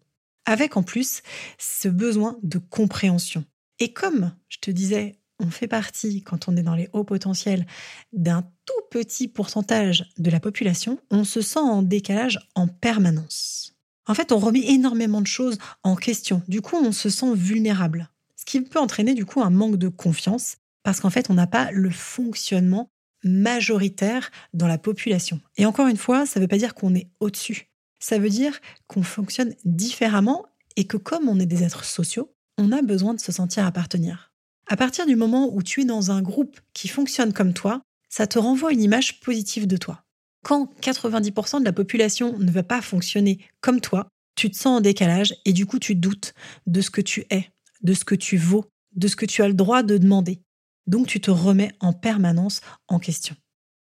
Avec 0.47 0.77
en 0.77 0.83
plus 0.83 1.23
ce 1.59 1.89
besoin 1.89 2.39
de 2.43 2.59
compréhension. 2.59 3.45
Et 3.79 3.93
comme 3.93 4.33
je 4.49 4.59
te 4.59 4.71
disais 4.71 5.19
on 5.43 5.51
fait 5.51 5.67
partie, 5.67 6.23
quand 6.23 6.49
on 6.49 6.57
est 6.57 6.63
dans 6.63 6.77
les 6.77 6.89
hauts 6.93 7.05
potentiels, 7.05 7.67
d'un 8.13 8.43
tout 8.65 8.83
petit 8.91 9.29
pourcentage 9.29 10.09
de 10.19 10.31
la 10.31 10.41
population, 10.41 10.99
on 11.11 11.25
se 11.25 11.41
sent 11.41 11.59
en 11.59 11.83
décalage 11.83 12.39
en 12.55 12.69
permanence. 12.69 13.75
En 14.07 14.15
fait, 14.15 14.33
on 14.33 14.39
remet 14.39 14.71
énormément 14.71 15.21
de 15.21 15.27
choses 15.27 15.59
en 15.83 15.97
question. 15.97 16.43
Du 16.49 16.61
coup, 16.61 16.77
on 16.77 16.93
se 16.93 17.09
sent 17.09 17.35
vulnérable. 17.35 18.09
Ce 18.37 18.45
qui 18.45 18.61
peut 18.61 18.79
entraîner 18.79 19.15
du 19.15 19.25
coup 19.25 19.43
un 19.43 19.51
manque 19.51 19.77
de 19.77 19.89
confiance, 19.89 20.57
parce 20.83 21.01
qu'en 21.01 21.11
fait, 21.11 21.31
on 21.31 21.35
n'a 21.35 21.47
pas 21.47 21.71
le 21.71 21.91
fonctionnement 21.91 22.91
majoritaire 23.25 24.31
dans 24.53 24.67
la 24.67 24.79
population. 24.79 25.41
Et 25.57 25.67
encore 25.67 25.87
une 25.87 25.97
fois, 25.97 26.27
ça 26.27 26.41
ne 26.41 26.45
veut 26.45 26.49
pas 26.49 26.59
dire 26.59 26.75
qu'on 26.75 26.95
est 26.95 27.09
au-dessus. 27.21 27.72
Ça 28.03 28.19
veut 28.19 28.31
dire 28.31 28.61
qu'on 28.89 29.05
fonctionne 29.05 29.55
différemment 29.65 30.45
et 30.75 30.89
que 30.89 30.97
comme 30.97 31.29
on 31.29 31.39
est 31.39 31.47
des 31.47 31.63
êtres 31.63 31.85
sociaux, 31.85 32.35
on 32.59 32.73
a 32.73 32.83
besoin 32.83 33.15
de 33.15 33.21
se 33.21 33.31
sentir 33.31 33.65
appartenir. 33.65 34.33
À 34.67 34.77
partir 34.77 35.07
du 35.07 35.15
moment 35.15 35.55
où 35.55 35.63
tu 35.63 35.83
es 35.83 35.85
dans 35.85 36.11
un 36.11 36.21
groupe 36.21 36.59
qui 36.75 36.89
fonctionne 36.89 37.33
comme 37.33 37.55
toi, 37.55 37.81
ça 38.09 38.27
te 38.27 38.41
renvoie 38.41 38.73
une 38.73 38.83
image 38.83 39.21
positive 39.21 39.69
de 39.69 39.77
toi. 39.77 40.03
Quand 40.43 40.69
90% 40.81 41.61
de 41.61 41.65
la 41.65 41.73
population 41.73 42.37
ne 42.39 42.51
va 42.51 42.65
pas 42.65 42.83
fonctionner 42.83 43.39
comme 43.61 43.81
toi, 43.81 44.09
tu 44.35 44.51
te 44.51 44.57
sens 44.57 44.79
en 44.79 44.81
décalage 44.81 45.37
et 45.45 45.53
du 45.53 45.65
coup 45.65 45.79
tu 45.79 45.95
doutes 45.95 46.35
de 46.67 46.81
ce 46.81 46.91
que 46.91 47.01
tu 47.01 47.25
es, 47.31 47.53
de 47.83 47.95
ce 47.95 48.05
que 48.05 48.17
tu 48.17 48.37
vaux, 48.37 48.65
de 48.97 49.07
ce 49.07 49.15
que 49.15 49.27
tu 49.27 49.43
as 49.43 49.49
le 49.49 49.55
droit 49.55 49.85
de 49.85 49.97
demander. 49.97 50.41
Donc 50.89 51.07
tu 51.07 51.21
te 51.21 51.31
remets 51.31 51.73
en 51.79 51.93
permanence 51.93 52.63
en 52.89 52.99
question. 52.99 53.37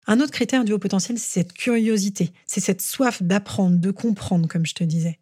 Un 0.06 0.20
autre 0.20 0.32
critère 0.32 0.64
du 0.64 0.72
haut 0.72 0.78
potentiel, 0.78 1.18
c'est 1.18 1.40
cette 1.40 1.52
curiosité, 1.52 2.32
c'est 2.46 2.60
cette 2.60 2.82
soif 2.82 3.22
d'apprendre, 3.22 3.78
de 3.78 3.90
comprendre, 3.90 4.48
comme 4.48 4.66
je 4.66 4.74
te 4.74 4.84
disais, 4.84 5.18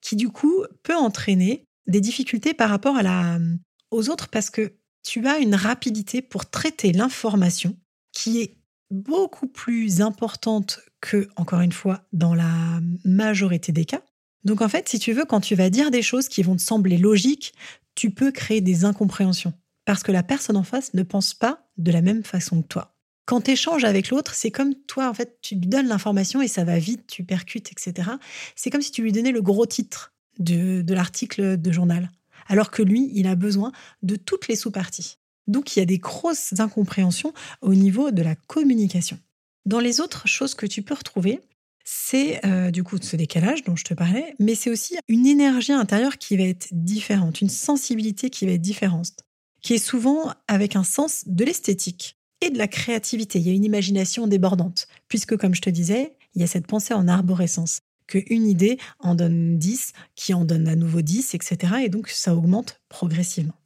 qui 0.00 0.16
du 0.16 0.28
coup 0.28 0.64
peut 0.82 0.96
entraîner 0.96 1.64
des 1.86 2.00
difficultés 2.00 2.52
par 2.52 2.68
rapport 2.68 2.96
à 2.96 3.02
la, 3.02 3.38
aux 3.90 4.10
autres 4.10 4.28
parce 4.28 4.50
que 4.50 4.72
tu 5.02 5.26
as 5.26 5.38
une 5.38 5.54
rapidité 5.54 6.20
pour 6.20 6.50
traiter 6.50 6.92
l'information 6.92 7.76
qui 8.12 8.40
est 8.40 8.56
beaucoup 8.90 9.46
plus 9.46 10.00
importante 10.00 10.80
que, 11.00 11.28
encore 11.36 11.60
une 11.60 11.72
fois, 11.72 12.02
dans 12.12 12.34
la 12.34 12.80
majorité 13.04 13.72
des 13.72 13.84
cas. 13.84 14.02
Donc 14.44 14.62
en 14.62 14.68
fait, 14.68 14.88
si 14.88 14.98
tu 14.98 15.12
veux, 15.12 15.24
quand 15.24 15.40
tu 15.40 15.54
vas 15.54 15.70
dire 15.70 15.90
des 15.90 16.02
choses 16.02 16.28
qui 16.28 16.42
vont 16.42 16.56
te 16.56 16.62
sembler 16.62 16.98
logiques, 16.98 17.54
tu 17.94 18.10
peux 18.10 18.30
créer 18.30 18.60
des 18.60 18.84
incompréhensions 18.84 19.54
parce 19.84 20.02
que 20.02 20.12
la 20.12 20.22
personne 20.22 20.56
en 20.56 20.62
face 20.62 20.94
ne 20.94 21.02
pense 21.02 21.34
pas 21.34 21.66
de 21.78 21.92
la 21.92 22.02
même 22.02 22.24
façon 22.24 22.62
que 22.62 22.68
toi. 22.68 22.95
Quand 23.26 23.40
tu 23.40 23.50
échanges 23.50 23.84
avec 23.84 24.10
l'autre, 24.10 24.34
c'est 24.34 24.52
comme 24.52 24.74
toi, 24.86 25.10
en 25.10 25.14
fait, 25.14 25.38
tu 25.42 25.56
lui 25.56 25.66
donnes 25.66 25.88
l'information 25.88 26.40
et 26.40 26.48
ça 26.48 26.62
va 26.62 26.78
vite, 26.78 27.08
tu 27.08 27.24
percutes, 27.24 27.72
etc. 27.72 28.10
C'est 28.54 28.70
comme 28.70 28.82
si 28.82 28.92
tu 28.92 29.02
lui 29.02 29.10
donnais 29.10 29.32
le 29.32 29.42
gros 29.42 29.66
titre 29.66 30.14
de, 30.38 30.84
l'article 30.94 31.60
de 31.60 31.72
journal, 31.72 32.12
alors 32.46 32.70
que 32.70 32.82
lui, 32.82 33.10
il 33.14 33.26
a 33.26 33.34
besoin 33.34 33.72
de 34.02 34.14
toutes 34.14 34.46
les 34.46 34.54
sous-parties. 34.54 35.18
Donc 35.48 35.74
il 35.74 35.80
y 35.80 35.82
a 35.82 35.86
des 35.86 35.98
grosses 35.98 36.54
incompréhensions 36.58 37.32
au 37.62 37.74
niveau 37.74 38.12
de 38.12 38.22
la 38.22 38.36
communication. 38.36 39.18
Dans 39.64 39.80
les 39.80 40.00
autres 40.00 40.28
choses 40.28 40.54
que 40.54 40.66
tu 40.66 40.82
peux 40.82 40.94
retrouver, 40.94 41.40
c'est 41.84 42.44
euh, 42.44 42.70
du 42.70 42.84
coup 42.84 42.98
ce 43.00 43.16
décalage 43.16 43.64
dont 43.64 43.74
je 43.74 43.84
te 43.84 43.94
parlais, 43.94 44.34
mais 44.38 44.54
c'est 44.54 44.70
aussi 44.70 44.96
une 45.08 45.26
énergie 45.26 45.72
intérieure 45.72 46.18
qui 46.18 46.36
va 46.36 46.44
être 46.44 46.68
différente, 46.72 47.40
une 47.40 47.48
sensibilité 47.48 48.30
qui 48.30 48.46
va 48.46 48.52
être 48.52 48.62
différente, 48.62 49.12
qui 49.62 49.74
est 49.74 49.84
souvent 49.84 50.32
avec 50.46 50.76
un 50.76 50.84
sens 50.84 51.24
de 51.26 51.44
l'esthétique 51.44 52.15
et 52.40 52.50
de 52.50 52.58
la 52.58 52.68
créativité. 52.68 53.38
Il 53.38 53.46
y 53.46 53.50
a 53.50 53.54
une 53.54 53.64
imagination 53.64 54.26
débordante, 54.26 54.88
puisque 55.08 55.36
comme 55.36 55.54
je 55.54 55.62
te 55.62 55.70
disais, 55.70 56.16
il 56.34 56.40
y 56.40 56.44
a 56.44 56.46
cette 56.46 56.66
pensée 56.66 56.94
en 56.94 57.08
arborescence, 57.08 57.80
qu'une 58.06 58.46
idée 58.46 58.78
en 59.00 59.14
donne 59.14 59.58
10, 59.58 59.92
qui 60.14 60.34
en 60.34 60.44
donne 60.44 60.68
à 60.68 60.76
nouveau 60.76 61.02
10, 61.02 61.34
etc. 61.34 61.74
Et 61.84 61.88
donc 61.88 62.08
ça 62.08 62.34
augmente 62.34 62.80
progressivement. 62.88 63.60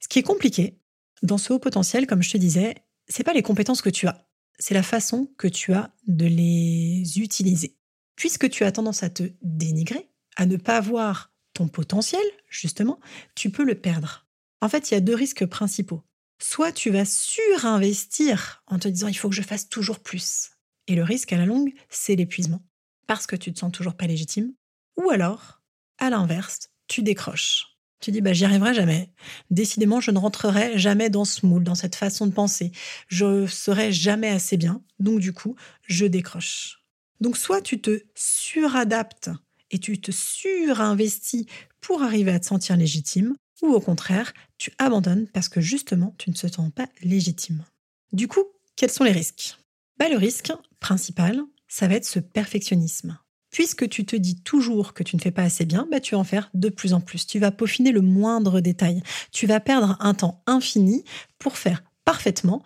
Ce 0.00 0.08
qui 0.08 0.18
est 0.18 0.24
compliqué 0.24 0.78
dans 1.22 1.38
ce 1.38 1.52
haut 1.52 1.58
potentiel, 1.58 2.06
comme 2.06 2.22
je 2.22 2.30
te 2.30 2.38
disais, 2.38 2.74
c'est 3.08 3.24
pas 3.24 3.32
les 3.32 3.42
compétences 3.42 3.82
que 3.82 3.90
tu 3.90 4.06
as, 4.06 4.26
c'est 4.58 4.74
la 4.74 4.82
façon 4.82 5.30
que 5.36 5.48
tu 5.48 5.72
as 5.72 5.92
de 6.06 6.26
les 6.26 7.18
utiliser. 7.18 7.76
Puisque 8.16 8.48
tu 8.50 8.64
as 8.64 8.72
tendance 8.72 9.02
à 9.02 9.10
te 9.10 9.24
dénigrer, 9.42 10.08
à 10.36 10.46
ne 10.46 10.56
pas 10.56 10.80
voir 10.80 11.32
ton 11.54 11.68
potentiel, 11.68 12.22
justement, 12.48 12.98
tu 13.34 13.50
peux 13.50 13.64
le 13.64 13.74
perdre. 13.74 14.26
En 14.60 14.68
fait, 14.68 14.90
il 14.90 14.94
y 14.94 14.96
a 14.96 15.00
deux 15.00 15.14
risques 15.14 15.46
principaux. 15.46 16.02
Soit 16.42 16.72
tu 16.72 16.90
vas 16.90 17.04
surinvestir 17.04 18.64
en 18.66 18.80
te 18.80 18.88
disant 18.88 19.06
il 19.06 19.14
faut 19.14 19.28
que 19.28 19.34
je 19.34 19.42
fasse 19.42 19.68
toujours 19.68 20.00
plus. 20.00 20.50
Et 20.88 20.96
le 20.96 21.04
risque 21.04 21.32
à 21.32 21.36
la 21.36 21.46
longue, 21.46 21.72
c'est 21.88 22.16
l'épuisement. 22.16 22.60
Parce 23.06 23.28
que 23.28 23.36
tu 23.36 23.52
te 23.52 23.60
sens 23.60 23.70
toujours 23.70 23.94
pas 23.94 24.08
légitime. 24.08 24.52
Ou 24.96 25.10
alors, 25.10 25.60
à 25.98 26.10
l'inverse, 26.10 26.68
tu 26.88 27.04
décroches. 27.04 27.66
Tu 28.00 28.10
dis, 28.10 28.20
bah, 28.20 28.32
j'y 28.32 28.44
arriverai 28.44 28.74
jamais. 28.74 29.12
Décidément, 29.50 30.00
je 30.00 30.10
ne 30.10 30.18
rentrerai 30.18 30.76
jamais 30.80 31.10
dans 31.10 31.24
ce 31.24 31.46
moule, 31.46 31.62
dans 31.62 31.76
cette 31.76 31.94
façon 31.94 32.26
de 32.26 32.32
penser. 32.32 32.72
Je 33.06 33.46
serai 33.46 33.92
jamais 33.92 34.28
assez 34.28 34.56
bien. 34.56 34.82
Donc, 34.98 35.20
du 35.20 35.32
coup, 35.32 35.54
je 35.86 36.06
décroche. 36.06 36.82
Donc, 37.20 37.36
soit 37.36 37.62
tu 37.62 37.80
te 37.80 38.02
suradaptes 38.16 39.30
et 39.70 39.78
tu 39.78 40.00
te 40.00 40.10
surinvestis 40.10 41.46
pour 41.80 42.02
arriver 42.02 42.32
à 42.32 42.40
te 42.40 42.46
sentir 42.46 42.76
légitime, 42.76 43.36
ou 43.62 43.68
au 43.68 43.80
contraire, 43.80 44.34
tu 44.58 44.72
abandonnes 44.78 45.28
parce 45.28 45.48
que 45.48 45.60
justement, 45.60 46.14
tu 46.18 46.30
ne 46.30 46.34
te 46.34 46.46
sens 46.48 46.70
pas 46.74 46.86
légitime. 47.02 47.64
Du 48.12 48.28
coup, 48.28 48.44
quels 48.76 48.90
sont 48.90 49.04
les 49.04 49.12
risques? 49.12 49.56
Bah, 49.98 50.08
Le 50.08 50.16
risque 50.16 50.52
principal, 50.80 51.40
ça 51.68 51.88
va 51.88 51.94
être 51.94 52.04
ce 52.04 52.18
perfectionnisme. 52.18 53.18
Puisque 53.50 53.88
tu 53.88 54.04
te 54.04 54.16
dis 54.16 54.40
toujours 54.42 54.94
que 54.94 55.02
tu 55.02 55.14
ne 55.14 55.20
fais 55.20 55.30
pas 55.30 55.42
assez 55.42 55.64
bien, 55.64 55.86
bah, 55.90 56.00
tu 56.00 56.14
vas 56.14 56.20
en 56.20 56.24
faire 56.24 56.50
de 56.54 56.68
plus 56.68 56.94
en 56.94 57.00
plus. 57.00 57.26
Tu 57.26 57.38
vas 57.38 57.50
peaufiner 57.50 57.92
le 57.92 58.00
moindre 58.00 58.60
détail. 58.60 59.02
Tu 59.30 59.46
vas 59.46 59.60
perdre 59.60 59.96
un 60.00 60.14
temps 60.14 60.42
infini 60.46 61.04
pour 61.38 61.56
faire 61.56 61.84
parfaitement. 62.04 62.62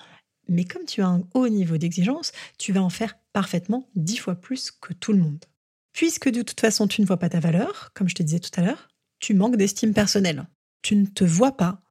Mais 0.48 0.64
comme 0.64 0.84
tu 0.84 1.02
as 1.02 1.08
un 1.08 1.24
haut 1.34 1.48
niveau 1.48 1.76
d'exigence, 1.76 2.32
tu 2.56 2.72
vas 2.72 2.82
en 2.82 2.90
faire 2.90 3.18
parfaitement 3.32 3.88
dix 3.96 4.16
fois 4.16 4.36
plus 4.36 4.70
que 4.70 4.92
tout 4.92 5.12
le 5.12 5.18
monde. 5.18 5.44
Puisque 5.92 6.30
de 6.30 6.42
toute 6.42 6.60
façon, 6.60 6.86
tu 6.86 7.00
ne 7.00 7.06
vois 7.06 7.18
pas 7.18 7.28
ta 7.28 7.40
valeur, 7.40 7.90
comme 7.94 8.08
je 8.08 8.14
te 8.14 8.22
disais 8.22 8.38
tout 8.38 8.50
à 8.56 8.62
l'heure, 8.62 8.88
tu 9.18 9.34
manques 9.34 9.56
d'estime 9.56 9.92
personnelle. 9.92 10.46
Tu 10.86 10.94
ne 10.94 11.06
te 11.06 11.24
vois 11.24 11.56
pas 11.56 11.82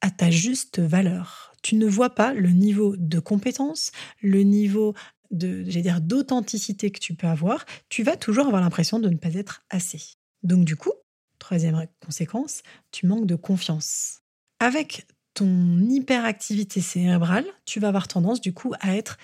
à 0.00 0.10
ta 0.10 0.30
juste 0.30 0.78
valeur. 0.78 1.52
Tu 1.62 1.74
ne 1.74 1.86
vois 1.86 2.08
pas 2.08 2.32
le 2.32 2.48
niveau 2.48 2.96
de 2.96 3.18
compétence, 3.18 3.92
le 4.22 4.40
niveau 4.40 4.94
de, 5.30 5.62
d'authenticité 5.98 6.90
que 6.90 6.98
tu 6.98 7.12
peux 7.12 7.26
avoir, 7.26 7.66
tu 7.90 8.02
vas 8.02 8.16
toujours 8.16 8.46
avoir 8.46 8.62
l'impression 8.62 9.00
de 9.00 9.10
ne 9.10 9.18
pas 9.18 9.34
être 9.34 9.66
assez. 9.68 10.00
Donc 10.42 10.64
du 10.64 10.76
coup, 10.76 10.94
troisième 11.38 11.86
conséquence, 12.02 12.62
tu 12.90 13.06
manques 13.06 13.26
de 13.26 13.34
confiance. 13.34 14.20
Avec 14.60 15.06
ton 15.34 15.78
hyperactivité 15.80 16.80
cérébrale, 16.80 17.44
tu 17.66 17.80
vas 17.80 17.88
avoir 17.88 18.08
tendance 18.08 18.40
du 18.40 18.54
coup 18.54 18.72
à 18.80 18.96
être 18.96 19.18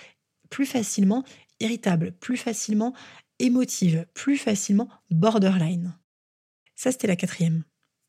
plus 0.51 0.67
facilement 0.67 1.23
irritable, 1.59 2.11
plus 2.11 2.37
facilement 2.37 2.93
émotive, 3.39 4.05
plus 4.13 4.37
facilement 4.37 4.87
borderline. 5.09 5.97
Ça, 6.75 6.91
c'était 6.91 7.07
la 7.07 7.15
quatrième. 7.15 7.63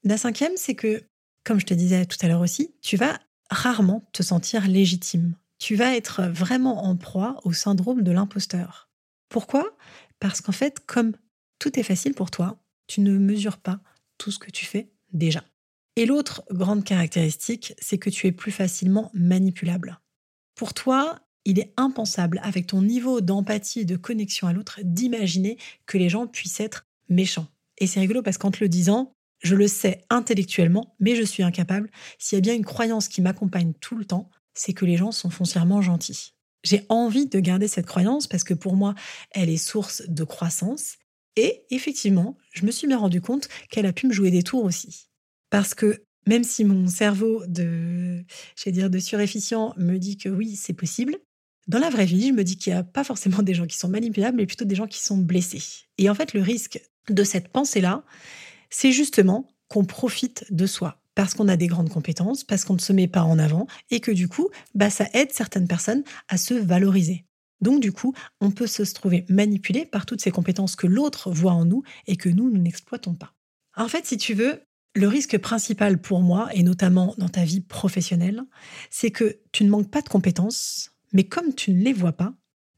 La 0.07 0.17
cinquième, 0.17 0.57
c'est 0.57 0.75
que, 0.75 1.03
comme 1.45 1.61
je 1.61 1.67
te 1.67 1.75
disais 1.75 2.07
tout 2.07 2.17
à 2.23 2.29
l'heure 2.29 2.41
aussi, 2.41 2.75
tu 2.81 2.97
vas 2.97 3.19
rarement 3.51 4.09
te 4.13 4.23
sentir 4.23 4.67
légitime 4.67 5.35
tu 5.59 5.75
vas 5.75 5.97
être 5.97 6.23
vraiment 6.23 6.85
en 6.85 6.97
proie 6.97 7.41
au 7.45 7.53
syndrome 7.53 8.03
de 8.03 8.13
l'imposteur. 8.13 8.91
Pourquoi? 9.29 9.77
Parce 10.21 10.41
qu'en 10.41 10.53
fait, 10.53 10.81
comme 10.87 11.13
tout 11.59 11.79
est 11.79 11.83
facile 11.83 12.15
pour 12.15 12.31
toi, 12.31 12.59
tu 12.87 13.01
ne 13.01 13.19
mesures 13.19 13.59
pas 13.59 13.81
tout 14.19 14.31
ce 14.31 14.39
que 14.39 14.51
tu 14.51 14.67
fais 14.67 14.91
déjà. 15.13 15.43
Et 15.97 16.07
l'autre 16.07 16.45
grande 16.51 16.85
caractéristique, 16.85 17.75
c'est 17.79 17.99
que 17.99 18.11
tu 18.11 18.27
es 18.27 18.33
plus 18.33 18.53
facilement 18.53 19.11
manipulable. 19.15 19.99
Pour 20.55 20.75
toi, 20.75 21.19
il 21.45 21.59
est 21.59 21.73
impensable, 21.77 22.41
avec 22.43 22.67
ton 22.67 22.83
niveau 22.83 23.21
d'empathie 23.21 23.81
et 23.81 23.85
de 23.85 23.97
connexion 23.97 24.47
à 24.47 24.53
l'autre, 24.53 24.81
d'imaginer 24.83 25.59
que 25.87 25.97
les 25.97 26.09
gens 26.09 26.27
puissent 26.27 26.61
être 26.61 26.87
méchants. 27.09 27.47
Et 27.79 27.87
c'est 27.87 28.01
rigolo 28.01 28.23
parce 28.23 28.37
qu'en 28.37 28.51
te 28.51 28.63
le 28.63 28.69
disant, 28.69 29.16
je 29.47 29.55
le 29.55 29.69
sais 29.69 30.05
intellectuellement, 30.11 30.95
mais 31.01 31.17
je 31.17 31.23
suis 31.23 31.43
incapable. 31.43 31.91
S'il 32.19 32.37
y 32.37 32.39
a 32.39 32.43
bien 32.43 32.55
une 32.55 32.65
croyance 32.65 33.09
qui 33.09 33.23
m'accompagne 33.23 33.73
tout 33.81 33.97
le 33.97 34.05
temps, 34.05 34.31
c'est 34.55 34.73
que 34.73 34.85
les 34.85 34.97
gens 34.97 35.13
sont 35.13 35.31
foncièrement 35.31 35.81
gentils. 35.81 36.35
J'ai 36.65 36.85
envie 36.89 37.27
de 37.27 37.39
garder 37.39 37.69
cette 37.69 37.87
croyance 37.87 38.27
parce 38.27 38.45
que 38.45 38.55
pour 38.55 38.75
moi, 38.75 38.95
elle 39.31 39.49
est 39.49 39.57
source 39.57 40.03
de 40.09 40.25
croissance. 40.25 40.97
Et 41.37 41.65
effectivement, 41.71 42.37
je 42.53 42.67
me 42.67 42.71
suis 42.71 42.89
bien 42.89 42.99
rendu 42.99 43.21
compte 43.21 43.49
qu'elle 43.71 43.87
a 43.87 43.93
pu 43.93 44.07
me 44.07 44.13
jouer 44.13 44.31
des 44.31 44.43
tours 44.43 44.65
aussi. 44.65 45.09
Parce 45.49 45.75
que 45.75 46.03
même 46.27 46.43
si 46.43 46.65
mon 46.65 46.89
cerveau 46.89 47.45
de, 47.47 48.25
dire, 48.67 48.91
de 48.91 48.99
surefficient 48.99 49.75
me 49.77 49.99
dit 49.99 50.17
que 50.17 50.29
oui, 50.29 50.57
c'est 50.57 50.73
possible, 50.73 51.19
dans 51.69 51.79
la 51.79 51.91
vraie 51.91 52.07
vie, 52.07 52.29
je 52.29 52.33
me 52.33 52.43
dis 52.43 52.57
qu'il 52.57 52.73
n'y 52.73 52.79
a 52.79 52.83
pas 52.83 53.05
forcément 53.05 53.43
des 53.43 53.55
gens 53.55 53.67
qui 53.67 53.77
sont 53.77 53.89
manipulables, 53.89 54.37
mais 54.37 54.47
plutôt 54.47 54.65
des 54.65 54.75
gens 54.75 54.87
qui 54.87 55.01
sont 55.01 55.19
blessés. 55.19 55.63
Et 55.99 56.09
en 56.11 56.15
fait, 56.15 56.33
le 56.33 56.41
risque 56.41 56.81
de 57.09 57.23
cette 57.23 57.49
pensée-là, 57.49 58.05
c'est 58.71 58.93
justement 58.93 59.49
qu'on 59.69 59.85
profite 59.85 60.45
de 60.51 60.67
soi 60.67 61.01
parce 61.17 61.33
qu'on 61.35 61.49
a 61.49 61.57
des 61.57 61.67
grandes 61.67 61.89
compétences, 61.89 62.45
parce 62.45 62.65
qu'on 62.65 62.75
ne 62.75 62.79
se 62.79 62.93
met 62.93 63.09
pas 63.09 63.23
en 63.23 63.39
avant, 63.39 63.67
et 63.91 64.01
que 64.01 64.11
du 64.13 64.29
coup, 64.29 64.51
bah, 64.75 64.91
ça 64.91 65.07
aide 65.15 65.33
certaines 65.33 65.67
personnes 65.67 66.05
à 66.29 66.37
se 66.37 66.53
valoriser. 66.53 67.25
Donc 67.63 67.81
du 67.81 67.91
coup, 67.91 68.15
on 68.43 68.51
peut 68.51 68.67
se 68.67 68.83
trouver 68.93 69.25
manipulé 69.31 69.87
par 69.87 70.05
toutes 70.05 70.21
ces 70.21 70.31
compétences 70.31 70.77
que 70.77 70.87
l'autre 70.87 71.31
voit 71.31 71.53
en 71.53 71.65
nous 71.65 71.83
et 72.07 72.17
que 72.17 72.29
nous, 72.29 72.51
nous 72.51 72.61
n'exploitons 72.61 73.15
pas. 73.15 73.33
En 73.77 73.89
fait, 73.89 74.05
si 74.05 74.19
tu 74.19 74.35
veux, 74.35 74.61
le 74.95 75.09
risque 75.09 75.39
principal 75.39 76.01
pour 76.01 76.21
moi, 76.21 76.49
et 76.55 76.63
notamment 76.63 77.15
dans 77.17 77.29
ta 77.29 77.45
vie 77.45 77.61
professionnelle, 77.61 78.43
c'est 78.91 79.11
que 79.11 79.41
tu 79.53 79.65
ne 79.65 79.71
manques 79.71 79.91
pas 79.91 80.03
de 80.03 80.09
compétences, 80.09 80.91
mais 81.13 81.25
comme 81.25 81.55
tu 81.55 81.73
ne 81.73 81.83
les 81.83 81.93
vois 81.95 82.13
pas, 82.13 82.35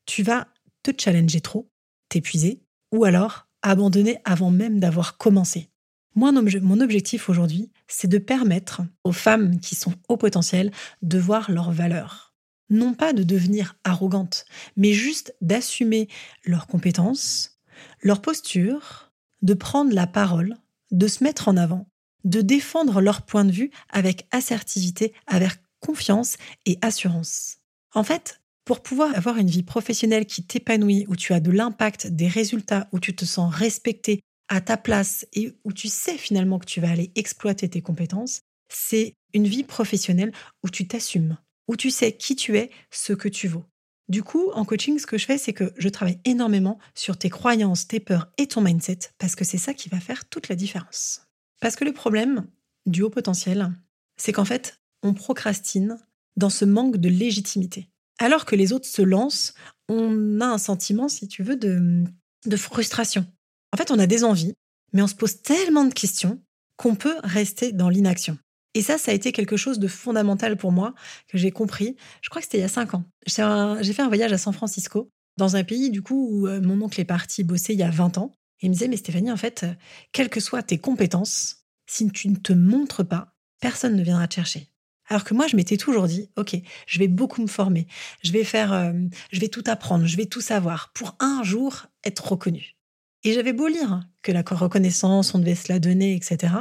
tu 0.07 0.23
vas 0.23 0.47
te 0.83 0.93
challenger 0.97 1.41
trop, 1.41 1.71
t'épuiser, 2.09 2.63
ou 2.93 3.05
alors 3.05 3.49
abandonner 3.63 4.19
avant 4.25 4.51
même 4.51 4.79
d'avoir 4.79 5.17
commencé. 5.17 5.71
Mon 6.15 6.81
objectif 6.81 7.29
aujourd'hui, 7.29 7.71
c'est 7.87 8.09
de 8.09 8.19
permettre 8.19 8.83
aux 9.05 9.13
femmes 9.13 9.61
qui 9.61 9.75
sont 9.75 9.95
au 10.09 10.17
potentiel 10.17 10.73
de 11.03 11.19
voir 11.19 11.51
leur 11.51 11.71
valeur. 11.71 12.35
Non 12.71 12.93
pas 12.93 13.13
de 13.13 13.23
devenir 13.23 13.77
arrogantes, 13.85 14.45
mais 14.77 14.93
juste 14.93 15.35
d'assumer 15.41 16.09
leurs 16.45 16.67
compétences, 16.67 17.59
leur 18.03 18.21
posture, 18.21 19.13
de 19.43 19.55
prendre 19.55 19.95
la 19.95 20.07
parole, 20.07 20.57
de 20.91 21.07
se 21.07 21.23
mettre 21.23 21.49
en 21.49 21.57
avant, 21.57 21.89
de 22.25 22.41
défendre 22.41 23.01
leur 23.01 23.23
point 23.23 23.45
de 23.45 23.53
vue 23.53 23.71
avec 23.91 24.27
assertivité, 24.33 25.15
avec 25.27 25.53
confiance 25.81 26.37
et 26.67 26.79
assurance. 26.83 27.59
En 27.95 28.03
fait, 28.03 28.41
pour 28.65 28.83
pouvoir 28.83 29.17
avoir 29.17 29.39
une 29.39 29.49
vie 29.49 29.63
professionnelle 29.63 30.27
qui 30.27 30.43
t'épanouit, 30.43 31.07
où 31.09 31.17
tu 31.17 31.33
as 31.33 31.41
de 31.41 31.51
l'impact, 31.51 32.09
des 32.09 32.29
résultats, 32.29 32.89
où 32.93 33.01
tu 33.01 33.17
te 33.17 33.25
sens 33.25 33.55
respecté, 33.55 34.21
à 34.49 34.61
ta 34.61 34.77
place 34.77 35.27
et 35.33 35.53
où 35.65 35.73
tu 35.73 35.89
sais 35.89 36.17
finalement 36.17 36.59
que 36.59 36.67
tu 36.67 36.81
vas 36.81 36.91
aller 36.91 37.13
exploiter 37.15 37.69
tes 37.69 37.83
compétences, 37.83 38.43
c'est 38.69 39.15
une 39.35 39.47
vie 39.47 39.65
professionnelle 39.65 40.33
où 40.63 40.71
tu 40.71 40.87
t'assumes, 40.87 41.39
où 41.69 41.77
tu 41.77 41.91
sais 41.91 42.13
qui 42.13 42.37
tu 42.37 42.57
es, 42.57 42.71
ce 42.91 43.13
que 43.13 43.29
tu 43.29 43.49
vaux. 43.49 43.65
Du 44.09 44.23
coup, 44.23 44.51
en 44.53 44.65
coaching, 44.65 44.99
ce 44.99 45.07
que 45.07 45.19
je 45.19 45.27
fais, 45.27 45.37
c'est 45.37 45.53
que 45.53 45.73
je 45.77 45.89
travaille 45.91 46.19
énormément 46.25 46.79
sur 46.95 47.19
tes 47.19 47.29
croyances, 47.29 47.87
tes 47.89 48.01
peurs 48.01 48.33
et 48.39 48.47
ton 48.47 48.63
mindset, 48.63 48.99
parce 49.19 49.35
que 49.35 49.45
c'est 49.45 49.59
ça 49.59 49.75
qui 49.75 49.91
va 49.91 50.01
faire 50.01 50.27
toute 50.29 50.49
la 50.49 50.57
différence. 50.57 51.29
Parce 51.61 51.77
que 51.77 51.85
le 51.85 51.93
problème 51.93 52.47
du 52.87 53.03
haut 53.03 53.11
potentiel, 53.11 53.71
c'est 54.17 54.33
qu'en 54.33 54.47
fait, 54.47 54.81
on 55.03 55.13
procrastine 55.13 55.99
dans 56.37 56.49
ce 56.49 56.65
manque 56.65 56.97
de 56.97 57.11
légitimité. 57.11 57.91
Alors 58.19 58.47
que 58.47 58.57
les 58.57 58.73
autres 58.73 58.89
se 58.89 59.03
lancent, 59.03 59.55
on 59.89 60.41
a 60.41 60.47
un 60.47 60.59
sentiment, 60.59 61.09
si 61.09 61.29
tu 61.29 61.43
veux, 61.43 61.57
de, 61.57 62.05
de 62.47 62.57
frustration. 62.57 63.27
En 63.73 63.77
fait, 63.77 63.91
on 63.91 63.99
a 63.99 64.07
des 64.07 64.25
envies, 64.25 64.55
mais 64.93 65.03
on 65.03 65.07
se 65.07 65.15
pose 65.15 65.43
tellement 65.43 65.85
de 65.85 65.93
questions 65.93 66.41
qu'on 66.77 66.95
peut 66.95 67.17
rester 67.23 67.73
dans 67.73 67.89
l'inaction. 67.89 68.39
Et 68.75 68.83
ça, 68.83 68.99
ça 68.99 69.11
a 69.11 69.15
été 69.15 69.33
quelque 69.33 69.57
chose 69.57 69.79
de 69.79 69.89
fondamental 69.89 70.57
pour 70.57 70.73
moi, 70.73 70.95
que 71.27 71.39
j'ai 71.39 71.51
compris. 71.51 71.97
Je 72.23 72.31
crois 72.31 72.41
que 72.41 72.47
c'était 72.47 72.59
il 72.59 72.63
y 72.63 72.65
a 72.65 72.69
cinq 72.69 72.95
ans. 72.95 73.05
J'ai 73.27 73.93
fait 73.93 74.03
un 74.03 74.09
voyage 74.09 74.33
à 74.33 74.39
San 74.39 74.53
Francisco, 74.53 75.11
dans 75.37 75.57
un 75.57 75.65
pays, 75.65 75.91
du 75.91 76.03
coup, 76.03 76.29
où 76.31 76.47
euh, 76.47 76.61
mon 76.61 76.81
oncle 76.83 77.01
est 77.01 77.05
parti 77.05 77.45
bosser 77.45 77.73
il 77.73 77.79
y 77.79 77.83
a 77.83 77.91
20 77.91 78.19
ans. 78.19 78.33
Et 78.61 78.67
il 78.67 78.71
me 78.71 78.75
disait, 78.75 78.89
mais 78.89 78.97
Stéphanie, 78.97 79.33
en 79.33 79.37
fait, 79.37 79.65
quelles 80.13 80.29
que 80.29 80.41
soient 80.41 80.63
tes 80.63 80.79
compétences, 80.79 81.65
si 81.87 82.09
tu 82.11 82.29
ne 82.29 82.37
te 82.37 82.53
montres 82.53 83.07
pas, 83.07 83.35
personne 83.61 83.97
ne 83.97 84.03
viendra 84.03 84.29
te 84.29 84.35
chercher. 84.35 84.69
Alors 85.09 85.25
que 85.25 85.35
moi, 85.35 85.47
je 85.47 85.57
m'étais 85.57 85.77
toujours 85.77 86.07
dit, 86.07 86.29
OK, 86.37 86.57
je 86.87 86.99
vais 86.99 87.09
beaucoup 87.09 87.41
me 87.41 87.47
former, 87.47 87.87
je 88.23 88.31
vais 88.33 88.45
faire, 88.45 88.73
euh, 88.73 88.93
je 89.33 89.41
vais 89.41 89.49
tout 89.49 89.65
apprendre, 89.67 90.07
je 90.07 90.17
vais 90.17 90.27
tout 90.27 90.43
savoir 90.43 90.93
pour 90.93 91.17
un 91.19 91.43
jour 91.43 91.87
être 92.05 92.33
reconnu. 92.33 92.78
Et 93.25 93.33
j'avais 93.33 93.53
beau 93.53 93.67
lire 93.67 94.03
que 94.23 94.33
la 94.33 94.43
reconnaissance, 94.43 95.35
on 95.35 95.39
devait 95.39 95.55
se 95.55 95.73
la 95.73 95.79
donner, 95.79 96.15
etc. 96.15 96.55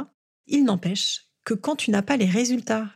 Il 0.46 0.64
n'empêche 0.64 1.26
que 1.44 1.54
quand 1.54 1.76
tu 1.76 1.90
n'as 1.90 2.02
pas 2.02 2.16
les 2.16 2.26
résultats 2.26 2.90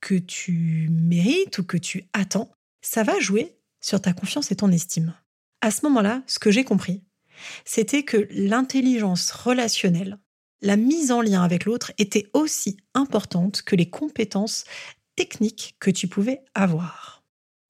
que 0.00 0.14
tu 0.14 0.88
mérites 0.90 1.58
ou 1.58 1.64
que 1.64 1.76
tu 1.76 2.04
attends, 2.12 2.50
ça 2.82 3.02
va 3.02 3.18
jouer 3.18 3.56
sur 3.80 4.00
ta 4.00 4.12
confiance 4.12 4.52
et 4.52 4.56
ton 4.56 4.70
estime. 4.70 5.14
À 5.60 5.70
ce 5.70 5.84
moment-là, 5.86 6.22
ce 6.26 6.38
que 6.38 6.50
j'ai 6.50 6.64
compris, 6.64 7.02
c'était 7.64 8.02
que 8.02 8.28
l'intelligence 8.30 9.30
relationnelle, 9.30 10.18
la 10.62 10.76
mise 10.76 11.10
en 11.10 11.20
lien 11.20 11.42
avec 11.42 11.64
l'autre 11.64 11.92
était 11.98 12.28
aussi 12.32 12.76
importante 12.94 13.62
que 13.62 13.76
les 13.76 13.90
compétences 13.90 14.64
techniques 15.16 15.76
que 15.80 15.90
tu 15.90 16.08
pouvais 16.08 16.42
avoir. 16.54 17.24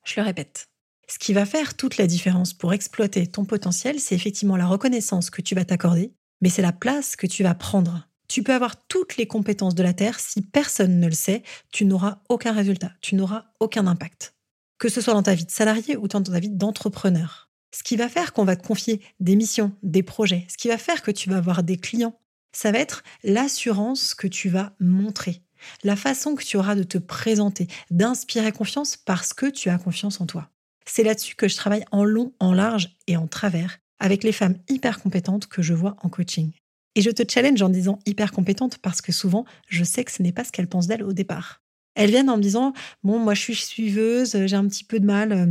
Je 0.05 0.21
le 0.21 0.27
répète. 0.27 0.69
Ce 1.09 1.19
qui 1.19 1.33
va 1.33 1.47
faire 1.47 1.75
toute 1.75 1.99
la 1.99 2.07
différence 2.07 2.53
pour 2.53 2.73
exploiter 2.73 3.27
ton 3.27 3.45
potentiel, 3.45 4.01
c'est 4.01 4.15
effectivement 4.15 4.57
la 4.57 4.67
reconnaissance 4.67 5.31
que 5.31 5.41
tu 5.41 5.55
vas 5.55 5.65
t'accorder, 5.65 6.13
mais 6.41 6.49
c'est 6.49 6.63
la 6.63 6.73
place 6.73 7.15
que 7.15 7.27
tu 7.27 7.43
vas 7.45 7.55
prendre. 7.55 8.09
Tu 8.29 8.43
peux 8.43 8.53
avoir 8.53 8.85
toutes 8.89 9.17
les 9.17 9.27
compétences 9.27 9.77
de 9.77 9.85
la 9.85 9.93
Terre, 9.93 10.19
si 10.19 10.43
personne 10.43 10.99
ne 10.99 11.07
le 11.07 11.15
sait, 11.15 11.45
tu 11.73 11.85
n'auras 11.85 12.19
aucun 12.29 12.53
résultat, 12.53 12.93
tu 13.01 13.15
n'auras 13.15 13.47
aucun 13.61 13.87
impact. 13.87 14.35
Que 14.79 14.89
ce 14.89 15.01
soit 15.01 15.15
dans 15.15 15.23
ta 15.23 15.35
vie 15.35 15.47
de 15.47 15.51
salarié 15.51 15.97
ou 15.97 16.09
dans 16.09 16.23
ta 16.23 16.41
vie 16.41 16.51
d'entrepreneur. 16.51 17.51
Ce 17.73 17.85
qui 17.85 17.97
va 17.97 18.09
faire 18.09 18.33
qu'on 18.33 18.45
va 18.45 18.57
te 18.57 18.67
confier 18.67 19.01
des 19.21 19.37
missions, 19.37 19.73
des 19.83 20.03
projets, 20.03 20.47
ce 20.49 20.57
qui 20.57 20.69
va 20.69 20.79
faire 20.79 21.03
que 21.03 21.11
tu 21.13 21.31
vas 21.31 21.37
avoir 21.37 21.63
des 21.63 21.77
clients, 21.77 22.19
ça 22.53 22.73
va 22.73 22.79
être 22.79 23.05
l'assurance 23.23 24.15
que 24.15 24.27
tu 24.27 24.49
vas 24.49 24.75
montrer, 24.81 25.43
la 25.85 25.95
façon 25.95 26.35
que 26.35 26.45
tu 26.45 26.57
auras 26.57 26.75
de 26.75 26.83
te 26.83 26.99
présenter, 26.99 27.69
d'inspirer 27.91 28.51
confiance 28.51 28.97
parce 28.97 29.35
que 29.35 29.47
tu 29.47 29.69
as 29.69 29.79
confiance 29.79 30.21
en 30.21 30.27
toi. 30.27 30.51
C'est 30.89 31.03
là-dessus 31.03 31.35
que 31.35 31.49
je 31.49 31.57
travaille 31.57 31.85
en 31.91 32.05
long, 32.05 32.33
en 32.39 32.53
large 32.53 32.97
et 33.07 33.17
en 33.17 33.27
travers 33.27 33.79
avec 33.99 34.25
les 34.25 34.33
femmes 34.33 34.57
hyper 34.69 35.01
compétentes 35.01 35.47
que 35.47 35.63
je 35.63 35.75
vois 35.75 35.97
en 36.03 36.09
coaching. 36.09 36.53
Et 36.95 37.03
je 37.03 37.11
te 37.11 37.23
challenge 37.31 37.61
en 37.63 37.69
disant 37.69 37.99
hyper 38.07 38.33
compétente 38.33 38.79
parce 38.79 39.01
que 39.01 39.13
souvent, 39.13 39.45
je 39.69 39.85
sais 39.85 40.05
que 40.05 40.13
ce 40.13 40.23
n'est 40.23 40.33
pas 40.33 40.45
ce 40.45 40.53
qu'elles 40.53 40.69
pensent 40.69 40.87
d'elles 40.87 41.03
au 41.03 41.13
départ. 41.13 41.63
Elles 41.95 42.11
viennent 42.11 42.31
en 42.31 42.37
me 42.37 42.43
disant 42.43 42.73
Bon, 43.03 43.19
moi, 43.19 43.35
je 43.35 43.41
suis 43.43 43.55
suiveuse, 43.55 44.47
j'ai 44.47 44.57
un 44.57 44.67
petit 44.67 44.85
peu 44.85 45.01
de 45.01 45.07
mal 45.07 45.33
euh, 45.33 45.47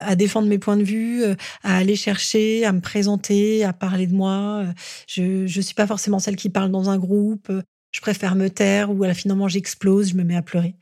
à 0.00 0.16
défendre 0.16 0.48
mes 0.48 0.58
points 0.58 0.76
de 0.76 0.82
vue, 0.82 1.22
euh, 1.22 1.34
à 1.62 1.76
aller 1.76 1.96
chercher, 1.96 2.64
à 2.64 2.72
me 2.72 2.80
présenter, 2.80 3.64
à 3.64 3.72
parler 3.72 4.06
de 4.06 4.14
moi. 4.14 4.64
Je 5.06 5.42
ne 5.42 5.62
suis 5.62 5.74
pas 5.74 5.86
forcément 5.86 6.18
celle 6.18 6.36
qui 6.36 6.50
parle 6.50 6.70
dans 6.70 6.90
un 6.90 6.98
groupe. 6.98 7.50
Je 7.92 8.00
préfère 8.00 8.34
me 8.34 8.48
taire 8.48 8.90
ou 8.90 9.04
finalement 9.14 9.48
j'explose, 9.48 10.10
je 10.10 10.14
me 10.14 10.24
mets 10.24 10.36
à 10.36 10.42
pleurer. 10.42 10.74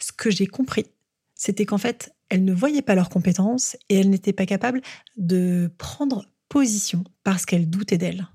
Ce 0.00 0.12
que 0.12 0.30
j'ai 0.30 0.46
compris, 0.46 0.86
c'était 1.34 1.64
qu'en 1.64 1.78
fait, 1.78 2.12
elles 2.28 2.44
ne 2.44 2.52
voyaient 2.52 2.82
pas 2.82 2.94
leurs 2.94 3.08
compétences 3.08 3.76
et 3.88 3.96
elles 3.96 4.10
n'étaient 4.10 4.32
pas 4.32 4.46
capables 4.46 4.82
de 5.16 5.70
prendre 5.78 6.26
position 6.48 7.04
parce 7.24 7.46
qu'elles 7.46 7.70
doutaient 7.70 7.98
d'elles. 7.98 8.28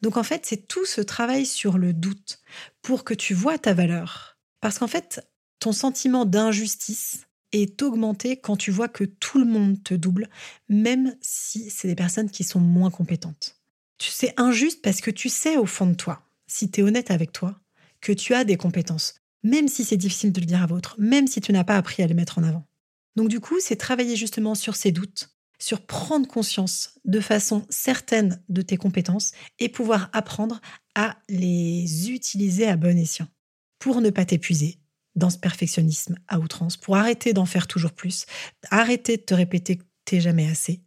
Donc 0.00 0.16
en 0.16 0.22
fait, 0.22 0.46
c'est 0.46 0.68
tout 0.68 0.86
ce 0.86 1.00
travail 1.00 1.44
sur 1.46 1.78
le 1.78 1.92
doute 1.92 2.40
pour 2.82 3.04
que 3.04 3.14
tu 3.14 3.34
vois 3.34 3.58
ta 3.58 3.74
valeur. 3.74 4.38
Parce 4.60 4.78
qu'en 4.78 4.86
fait, 4.86 5.26
ton 5.58 5.72
sentiment 5.72 6.24
d'injustice 6.24 7.26
est 7.52 7.82
augmenté 7.82 8.36
quand 8.36 8.56
tu 8.56 8.70
vois 8.70 8.88
que 8.88 9.04
tout 9.04 9.38
le 9.38 9.46
monde 9.46 9.82
te 9.82 9.94
double, 9.94 10.28
même 10.68 11.16
si 11.20 11.70
c'est 11.70 11.88
des 11.88 11.94
personnes 11.94 12.30
qui 12.30 12.44
sont 12.44 12.60
moins 12.60 12.90
compétentes. 12.90 13.56
Tu 13.96 14.10
sais 14.10 14.34
injuste 14.36 14.82
parce 14.82 15.00
que 15.00 15.10
tu 15.10 15.28
sais 15.28 15.56
au 15.56 15.66
fond 15.66 15.86
de 15.86 15.94
toi, 15.94 16.22
si 16.46 16.70
tu 16.70 16.80
es 16.80 16.82
honnête 16.82 17.10
avec 17.10 17.32
toi, 17.32 17.60
que 18.00 18.12
tu 18.12 18.34
as 18.34 18.44
des 18.44 18.56
compétences, 18.56 19.14
même 19.42 19.66
si 19.66 19.84
c'est 19.84 19.96
difficile 19.96 20.32
de 20.32 20.40
le 20.40 20.46
dire 20.46 20.62
à 20.62 20.66
votre, 20.66 20.94
même 20.98 21.26
si 21.26 21.40
tu 21.40 21.52
n'as 21.52 21.64
pas 21.64 21.76
appris 21.76 22.02
à 22.02 22.06
les 22.06 22.14
mettre 22.14 22.38
en 22.38 22.44
avant. 22.44 22.67
Donc 23.16 23.28
du 23.28 23.40
coup, 23.40 23.58
c'est 23.60 23.76
travailler 23.76 24.16
justement 24.16 24.54
sur 24.54 24.76
ces 24.76 24.92
doutes, 24.92 25.30
sur 25.58 25.84
prendre 25.86 26.28
conscience 26.28 26.98
de 27.04 27.20
façon 27.20 27.66
certaine 27.68 28.42
de 28.48 28.62
tes 28.62 28.76
compétences 28.76 29.32
et 29.58 29.68
pouvoir 29.68 30.08
apprendre 30.12 30.60
à 30.94 31.18
les 31.28 32.10
utiliser 32.10 32.66
à 32.66 32.76
bon 32.76 32.96
escient 32.96 33.28
pour 33.78 34.00
ne 34.00 34.10
pas 34.10 34.24
t'épuiser 34.24 34.78
dans 35.16 35.30
ce 35.30 35.38
perfectionnisme 35.38 36.16
à 36.28 36.38
outrance, 36.38 36.76
pour 36.76 36.96
arrêter 36.96 37.32
d'en 37.32 37.46
faire 37.46 37.66
toujours 37.66 37.92
plus, 37.92 38.24
arrêter 38.70 39.16
de 39.16 39.22
te 39.22 39.34
répéter 39.34 39.76
que 39.76 39.84
t'es 40.04 40.20
jamais 40.20 40.48
assez. 40.48 40.80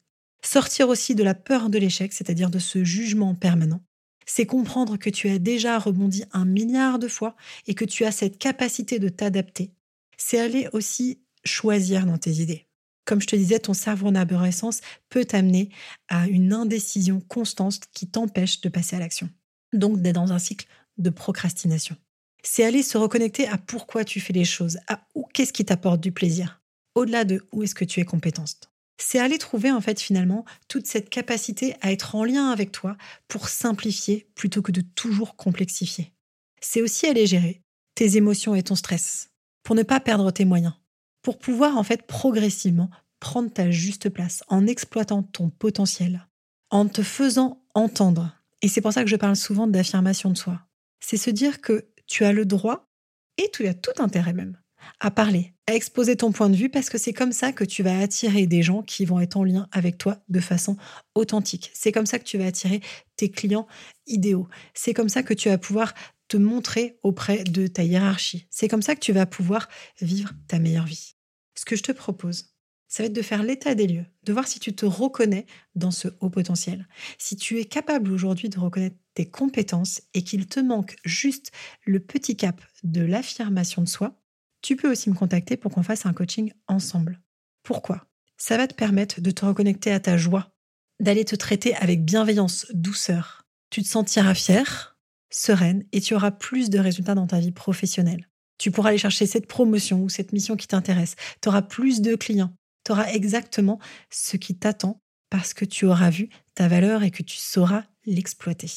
Sortir 0.43 0.89
aussi 0.89 1.15
de 1.15 1.23
la 1.23 1.35
peur 1.35 1.69
de 1.69 1.77
l'échec, 1.77 2.13
c'est-à-dire 2.13 2.49
de 2.49 2.59
ce 2.59 2.83
jugement 2.83 3.35
permanent. 3.35 3.83
C'est 4.25 4.45
comprendre 4.45 4.97
que 4.97 5.09
tu 5.09 5.29
as 5.29 5.39
déjà 5.39 5.77
rebondi 5.77 6.23
un 6.31 6.45
milliard 6.45 6.97
de 6.97 7.07
fois 7.07 7.35
et 7.67 7.75
que 7.75 7.85
tu 7.85 8.05
as 8.05 8.11
cette 8.11 8.37
capacité 8.37 8.97
de 8.97 9.09
t'adapter. 9.09 9.73
C'est 10.17 10.39
aller 10.39 10.69
aussi 10.73 11.21
choisir 11.43 12.05
dans 12.05 12.17
tes 12.17 12.33
idées. 12.33 12.67
Comme 13.05 13.21
je 13.21 13.27
te 13.27 13.35
disais, 13.35 13.59
ton 13.59 13.73
cerveau 13.73 14.07
en 14.07 14.15
arborescence 14.15 14.81
peut 15.09 15.25
t'amener 15.25 15.69
à 16.07 16.27
une 16.27 16.53
indécision 16.53 17.19
constante 17.21 17.81
qui 17.93 18.07
t'empêche 18.07 18.61
de 18.61 18.69
passer 18.69 18.95
à 18.95 18.99
l'action. 18.99 19.29
Donc 19.73 20.01
d'être 20.01 20.15
dans 20.15 20.31
un 20.31 20.39
cycle 20.39 20.67
de 20.97 21.09
procrastination. 21.09 21.95
C'est 22.43 22.63
aller 22.63 22.83
se 22.83 22.97
reconnecter 22.97 23.47
à 23.47 23.57
pourquoi 23.57 24.03
tu 24.03 24.19
fais 24.19 24.33
les 24.33 24.45
choses, 24.45 24.79
à 24.87 25.01
où 25.15 25.25
qu'est-ce 25.33 25.53
qui 25.53 25.65
t'apporte 25.65 26.01
du 26.01 26.11
plaisir, 26.11 26.61
au-delà 26.95 27.23
de 27.23 27.45
où 27.51 27.63
est-ce 27.63 27.75
que 27.75 27.85
tu 27.85 27.99
es 27.99 28.05
compétente. 28.05 28.71
C'est 28.97 29.19
aller 29.19 29.37
trouver 29.37 29.71
en 29.71 29.81
fait 29.81 29.99
finalement 29.99 30.45
toute 30.67 30.85
cette 30.85 31.09
capacité 31.09 31.75
à 31.81 31.91
être 31.91 32.15
en 32.15 32.23
lien 32.23 32.49
avec 32.49 32.71
toi 32.71 32.97
pour 33.27 33.49
simplifier 33.49 34.27
plutôt 34.35 34.61
que 34.61 34.71
de 34.71 34.81
toujours 34.81 35.35
complexifier. 35.35 36.13
C'est 36.61 36.81
aussi 36.81 37.07
aller 37.07 37.25
gérer 37.25 37.61
tes 37.95 38.17
émotions 38.17 38.53
et 38.53 38.63
ton 38.63 38.75
stress 38.75 39.31
pour 39.63 39.75
ne 39.75 39.83
pas 39.83 39.99
perdre 39.99 40.29
tes 40.31 40.45
moyens 40.45 40.73
pour 41.21 41.39
pouvoir 41.39 41.77
en 41.77 41.83
fait 41.83 42.05
progressivement 42.07 42.89
prendre 43.19 43.51
ta 43.51 43.71
juste 43.71 44.09
place 44.09 44.43
en 44.47 44.67
exploitant 44.67 45.23
ton 45.23 45.49
potentiel, 45.49 46.27
en 46.69 46.87
te 46.87 47.03
faisant 47.03 47.63
entendre. 47.75 48.35
Et 48.61 48.67
c'est 48.67 48.81
pour 48.81 48.93
ça 48.93 49.03
que 49.03 49.09
je 49.09 49.15
parle 49.15 49.35
souvent 49.35 49.67
d'affirmation 49.67 50.29
de 50.29 50.37
soi. 50.37 50.61
C'est 50.99 51.17
se 51.17 51.29
dire 51.29 51.61
que 51.61 51.87
tu 52.07 52.25
as 52.25 52.33
le 52.33 52.45
droit, 52.45 52.91
et 53.37 53.49
tu 53.51 53.67
as 53.67 53.73
tout 53.73 53.91
intérêt 53.99 54.33
même, 54.33 54.57
à 54.99 55.11
parler, 55.11 55.53
à 55.67 55.73
exposer 55.73 56.15
ton 56.15 56.31
point 56.31 56.49
de 56.49 56.55
vue, 56.55 56.69
parce 56.69 56.89
que 56.89 56.97
c'est 56.97 57.13
comme 57.13 57.31
ça 57.31 57.53
que 57.53 57.63
tu 57.63 57.83
vas 57.83 57.99
attirer 57.99 58.45
des 58.45 58.61
gens 58.61 58.81
qui 58.81 59.05
vont 59.05 59.19
être 59.19 59.37
en 59.37 59.43
lien 59.43 59.67
avec 59.71 59.97
toi 59.97 60.17
de 60.29 60.39
façon 60.39 60.77
authentique. 61.15 61.71
C'est 61.73 61.91
comme 61.91 62.05
ça 62.05 62.19
que 62.19 62.23
tu 62.23 62.37
vas 62.37 62.45
attirer 62.45 62.81
tes 63.15 63.29
clients 63.29 63.67
idéaux. 64.07 64.47
C'est 64.73 64.93
comme 64.93 65.09
ça 65.09 65.23
que 65.23 65.33
tu 65.33 65.49
vas 65.49 65.57
pouvoir 65.57 65.93
te 66.31 66.37
montrer 66.37 66.97
auprès 67.03 67.43
de 67.43 67.67
ta 67.67 67.83
hiérarchie. 67.83 68.47
C'est 68.49 68.69
comme 68.69 68.81
ça 68.81 68.95
que 68.95 69.01
tu 69.01 69.11
vas 69.11 69.25
pouvoir 69.25 69.67
vivre 69.99 70.31
ta 70.47 70.59
meilleure 70.59 70.85
vie. 70.85 71.15
Ce 71.55 71.65
que 71.65 71.75
je 71.75 71.83
te 71.83 71.91
propose, 71.91 72.55
ça 72.87 73.03
va 73.03 73.07
être 73.07 73.13
de 73.13 73.21
faire 73.21 73.43
l'état 73.43 73.75
des 73.75 73.85
lieux, 73.85 74.05
de 74.23 74.31
voir 74.31 74.47
si 74.47 74.61
tu 74.61 74.73
te 74.73 74.85
reconnais 74.85 75.45
dans 75.75 75.91
ce 75.91 76.07
haut 76.21 76.29
potentiel, 76.29 76.87
si 77.17 77.35
tu 77.35 77.59
es 77.59 77.65
capable 77.65 78.13
aujourd'hui 78.13 78.47
de 78.47 78.57
reconnaître 78.57 78.95
tes 79.13 79.29
compétences 79.29 80.03
et 80.13 80.23
qu'il 80.23 80.47
te 80.47 80.61
manque 80.61 80.95
juste 81.03 81.51
le 81.85 81.99
petit 81.99 82.37
cap 82.37 82.61
de 82.83 83.01
l'affirmation 83.01 83.81
de 83.81 83.89
soi, 83.89 84.17
tu 84.61 84.77
peux 84.77 84.89
aussi 84.89 85.09
me 85.09 85.15
contacter 85.15 85.57
pour 85.57 85.73
qu'on 85.73 85.83
fasse 85.83 86.05
un 86.05 86.13
coaching 86.13 86.53
ensemble. 86.67 87.19
Pourquoi? 87.61 88.07
Ça 88.37 88.55
va 88.55 88.67
te 88.67 88.73
permettre 88.73 89.19
de 89.19 89.31
te 89.31 89.43
reconnecter 89.43 89.91
à 89.91 89.99
ta 89.99 90.15
joie, 90.15 90.55
d'aller 91.01 91.25
te 91.25 91.35
traiter 91.35 91.75
avec 91.75 92.05
bienveillance, 92.05 92.67
douceur. 92.73 93.45
Tu 93.69 93.83
te 93.83 93.87
sentiras 93.89 94.33
fier, 94.33 94.90
sereine 95.31 95.83
et 95.91 96.01
tu 96.01 96.13
auras 96.13 96.31
plus 96.31 96.69
de 96.69 96.79
résultats 96.79 97.15
dans 97.15 97.27
ta 97.27 97.39
vie 97.39 97.51
professionnelle. 97.51 98.27
Tu 98.57 98.69
pourras 98.69 98.89
aller 98.89 98.97
chercher 98.97 99.25
cette 99.25 99.47
promotion 99.47 100.03
ou 100.03 100.09
cette 100.09 100.33
mission 100.33 100.55
qui 100.55 100.67
t'intéresse. 100.67 101.15
Tu 101.41 101.49
auras 101.49 101.63
plus 101.63 102.01
de 102.01 102.15
clients. 102.15 102.53
Tu 102.85 102.91
auras 102.91 103.11
exactement 103.11 103.79
ce 104.11 104.37
qui 104.37 104.55
t'attend 104.55 105.01
parce 105.29 105.53
que 105.53 105.65
tu 105.65 105.85
auras 105.85 106.09
vu 106.09 106.29
ta 106.53 106.67
valeur 106.67 107.03
et 107.03 107.11
que 107.11 107.23
tu 107.23 107.37
sauras 107.37 107.85
l'exploiter. 108.05 108.67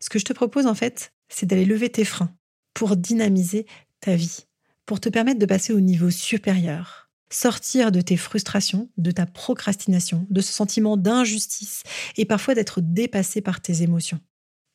Ce 0.00 0.08
que 0.10 0.18
je 0.18 0.24
te 0.24 0.32
propose 0.32 0.66
en 0.66 0.74
fait, 0.74 1.12
c'est 1.28 1.46
d'aller 1.46 1.64
lever 1.64 1.90
tes 1.90 2.04
freins 2.04 2.34
pour 2.74 2.96
dynamiser 2.96 3.66
ta 4.00 4.16
vie, 4.16 4.46
pour 4.84 5.00
te 5.00 5.08
permettre 5.08 5.38
de 5.38 5.46
passer 5.46 5.72
au 5.72 5.80
niveau 5.80 6.10
supérieur. 6.10 7.10
sortir 7.32 7.92
de 7.92 8.00
tes 8.00 8.16
frustrations, 8.16 8.90
de 8.96 9.12
ta 9.12 9.24
procrastination, 9.24 10.26
de 10.30 10.40
ce 10.40 10.52
sentiment 10.52 10.96
d'injustice 10.96 11.84
et 12.16 12.24
parfois 12.24 12.54
d'être 12.54 12.80
dépassé 12.80 13.40
par 13.40 13.60
tes 13.60 13.82
émotions. 13.82 14.18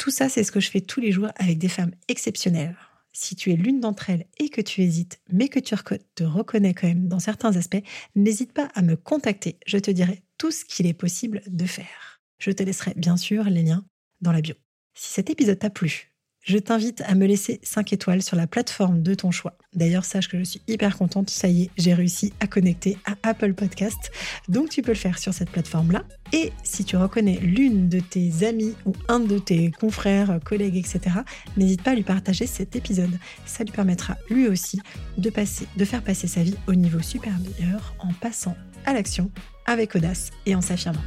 Tout 0.05 0.11
ça, 0.11 0.29
c'est 0.29 0.43
ce 0.43 0.51
que 0.51 0.59
je 0.59 0.69
fais 0.69 0.81
tous 0.81 0.99
les 0.99 1.11
jours 1.11 1.29
avec 1.35 1.57
des 1.57 1.67
femmes 1.67 1.95
exceptionnelles. 2.09 2.77
Si 3.11 3.35
tu 3.35 3.51
es 3.51 3.55
l'une 3.55 3.79
d'entre 3.79 4.11
elles 4.11 4.27
et 4.37 4.49
que 4.49 4.61
tu 4.61 4.83
hésites, 4.83 5.19
mais 5.31 5.49
que 5.49 5.57
tu 5.57 5.73
te 6.13 6.23
reconnais 6.23 6.75
quand 6.75 6.85
même 6.85 7.07
dans 7.07 7.17
certains 7.17 7.57
aspects, 7.57 7.81
n'hésite 8.13 8.53
pas 8.53 8.69
à 8.75 8.83
me 8.83 8.97
contacter. 8.97 9.57
Je 9.65 9.79
te 9.79 9.89
dirai 9.89 10.21
tout 10.37 10.51
ce 10.51 10.63
qu'il 10.63 10.85
est 10.85 10.93
possible 10.93 11.41
de 11.47 11.65
faire. 11.65 12.21
Je 12.37 12.51
te 12.51 12.61
laisserai 12.61 12.93
bien 12.95 13.17
sûr 13.17 13.45
les 13.45 13.63
liens 13.63 13.83
dans 14.21 14.31
la 14.31 14.41
bio. 14.41 14.53
Si 14.93 15.11
cet 15.11 15.31
épisode 15.31 15.57
t'a 15.57 15.71
plu, 15.71 16.14
je 16.45 16.59
t'invite 16.59 17.01
à 17.01 17.15
me 17.15 17.25
laisser 17.25 17.59
5 17.63 17.91
étoiles 17.91 18.21
sur 18.21 18.37
la 18.37 18.45
plateforme 18.45 19.01
de 19.01 19.15
ton 19.15 19.31
choix. 19.31 19.57
D'ailleurs, 19.73 20.05
sache 20.05 20.29
que 20.29 20.37
je 20.37 20.43
suis 20.43 20.61
hyper 20.67 20.95
contente, 20.95 21.29
ça 21.29 21.47
y 21.47 21.63
est, 21.63 21.69
j'ai 21.75 21.93
réussi 21.93 22.33
à 22.39 22.45
connecter 22.47 22.97
à 23.05 23.29
Apple 23.29 23.53
Podcast, 23.53 24.11
donc 24.47 24.69
tu 24.69 24.83
peux 24.83 24.91
le 24.91 24.97
faire 24.97 25.17
sur 25.17 25.33
cette 25.33 25.49
plateforme-là. 25.49 26.03
Et 26.33 26.53
si 26.63 26.85
tu 26.85 26.97
reconnais 26.97 27.39
l'une 27.41 27.89
de 27.89 27.99
tes 27.99 28.45
amies 28.45 28.75
ou 28.85 28.93
un 29.07 29.19
de 29.19 29.39
tes 29.39 29.71
confrères, 29.71 30.39
collègues, 30.45 30.77
etc., 30.77 31.17
n'hésite 31.57 31.81
pas 31.81 31.91
à 31.91 31.95
lui 31.95 32.03
partager 32.03 32.45
cet 32.45 32.75
épisode. 32.75 33.17
Ça 33.45 33.63
lui 33.63 33.71
permettra 33.71 34.15
lui 34.29 34.47
aussi 34.47 34.79
de, 35.17 35.31
passer, 35.31 35.67
de 35.75 35.83
faire 35.83 36.03
passer 36.03 36.27
sa 36.27 36.43
vie 36.43 36.55
au 36.67 36.75
niveau 36.75 37.01
supérieur 37.01 37.95
en 37.99 38.13
passant 38.13 38.55
à 38.85 38.93
l'action 38.93 39.31
avec 39.65 39.95
audace 39.95 40.29
et 40.45 40.53
en 40.53 40.61
s'affirmant. 40.61 41.01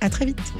À 0.00 0.08
très 0.08 0.24
vite! 0.24 0.52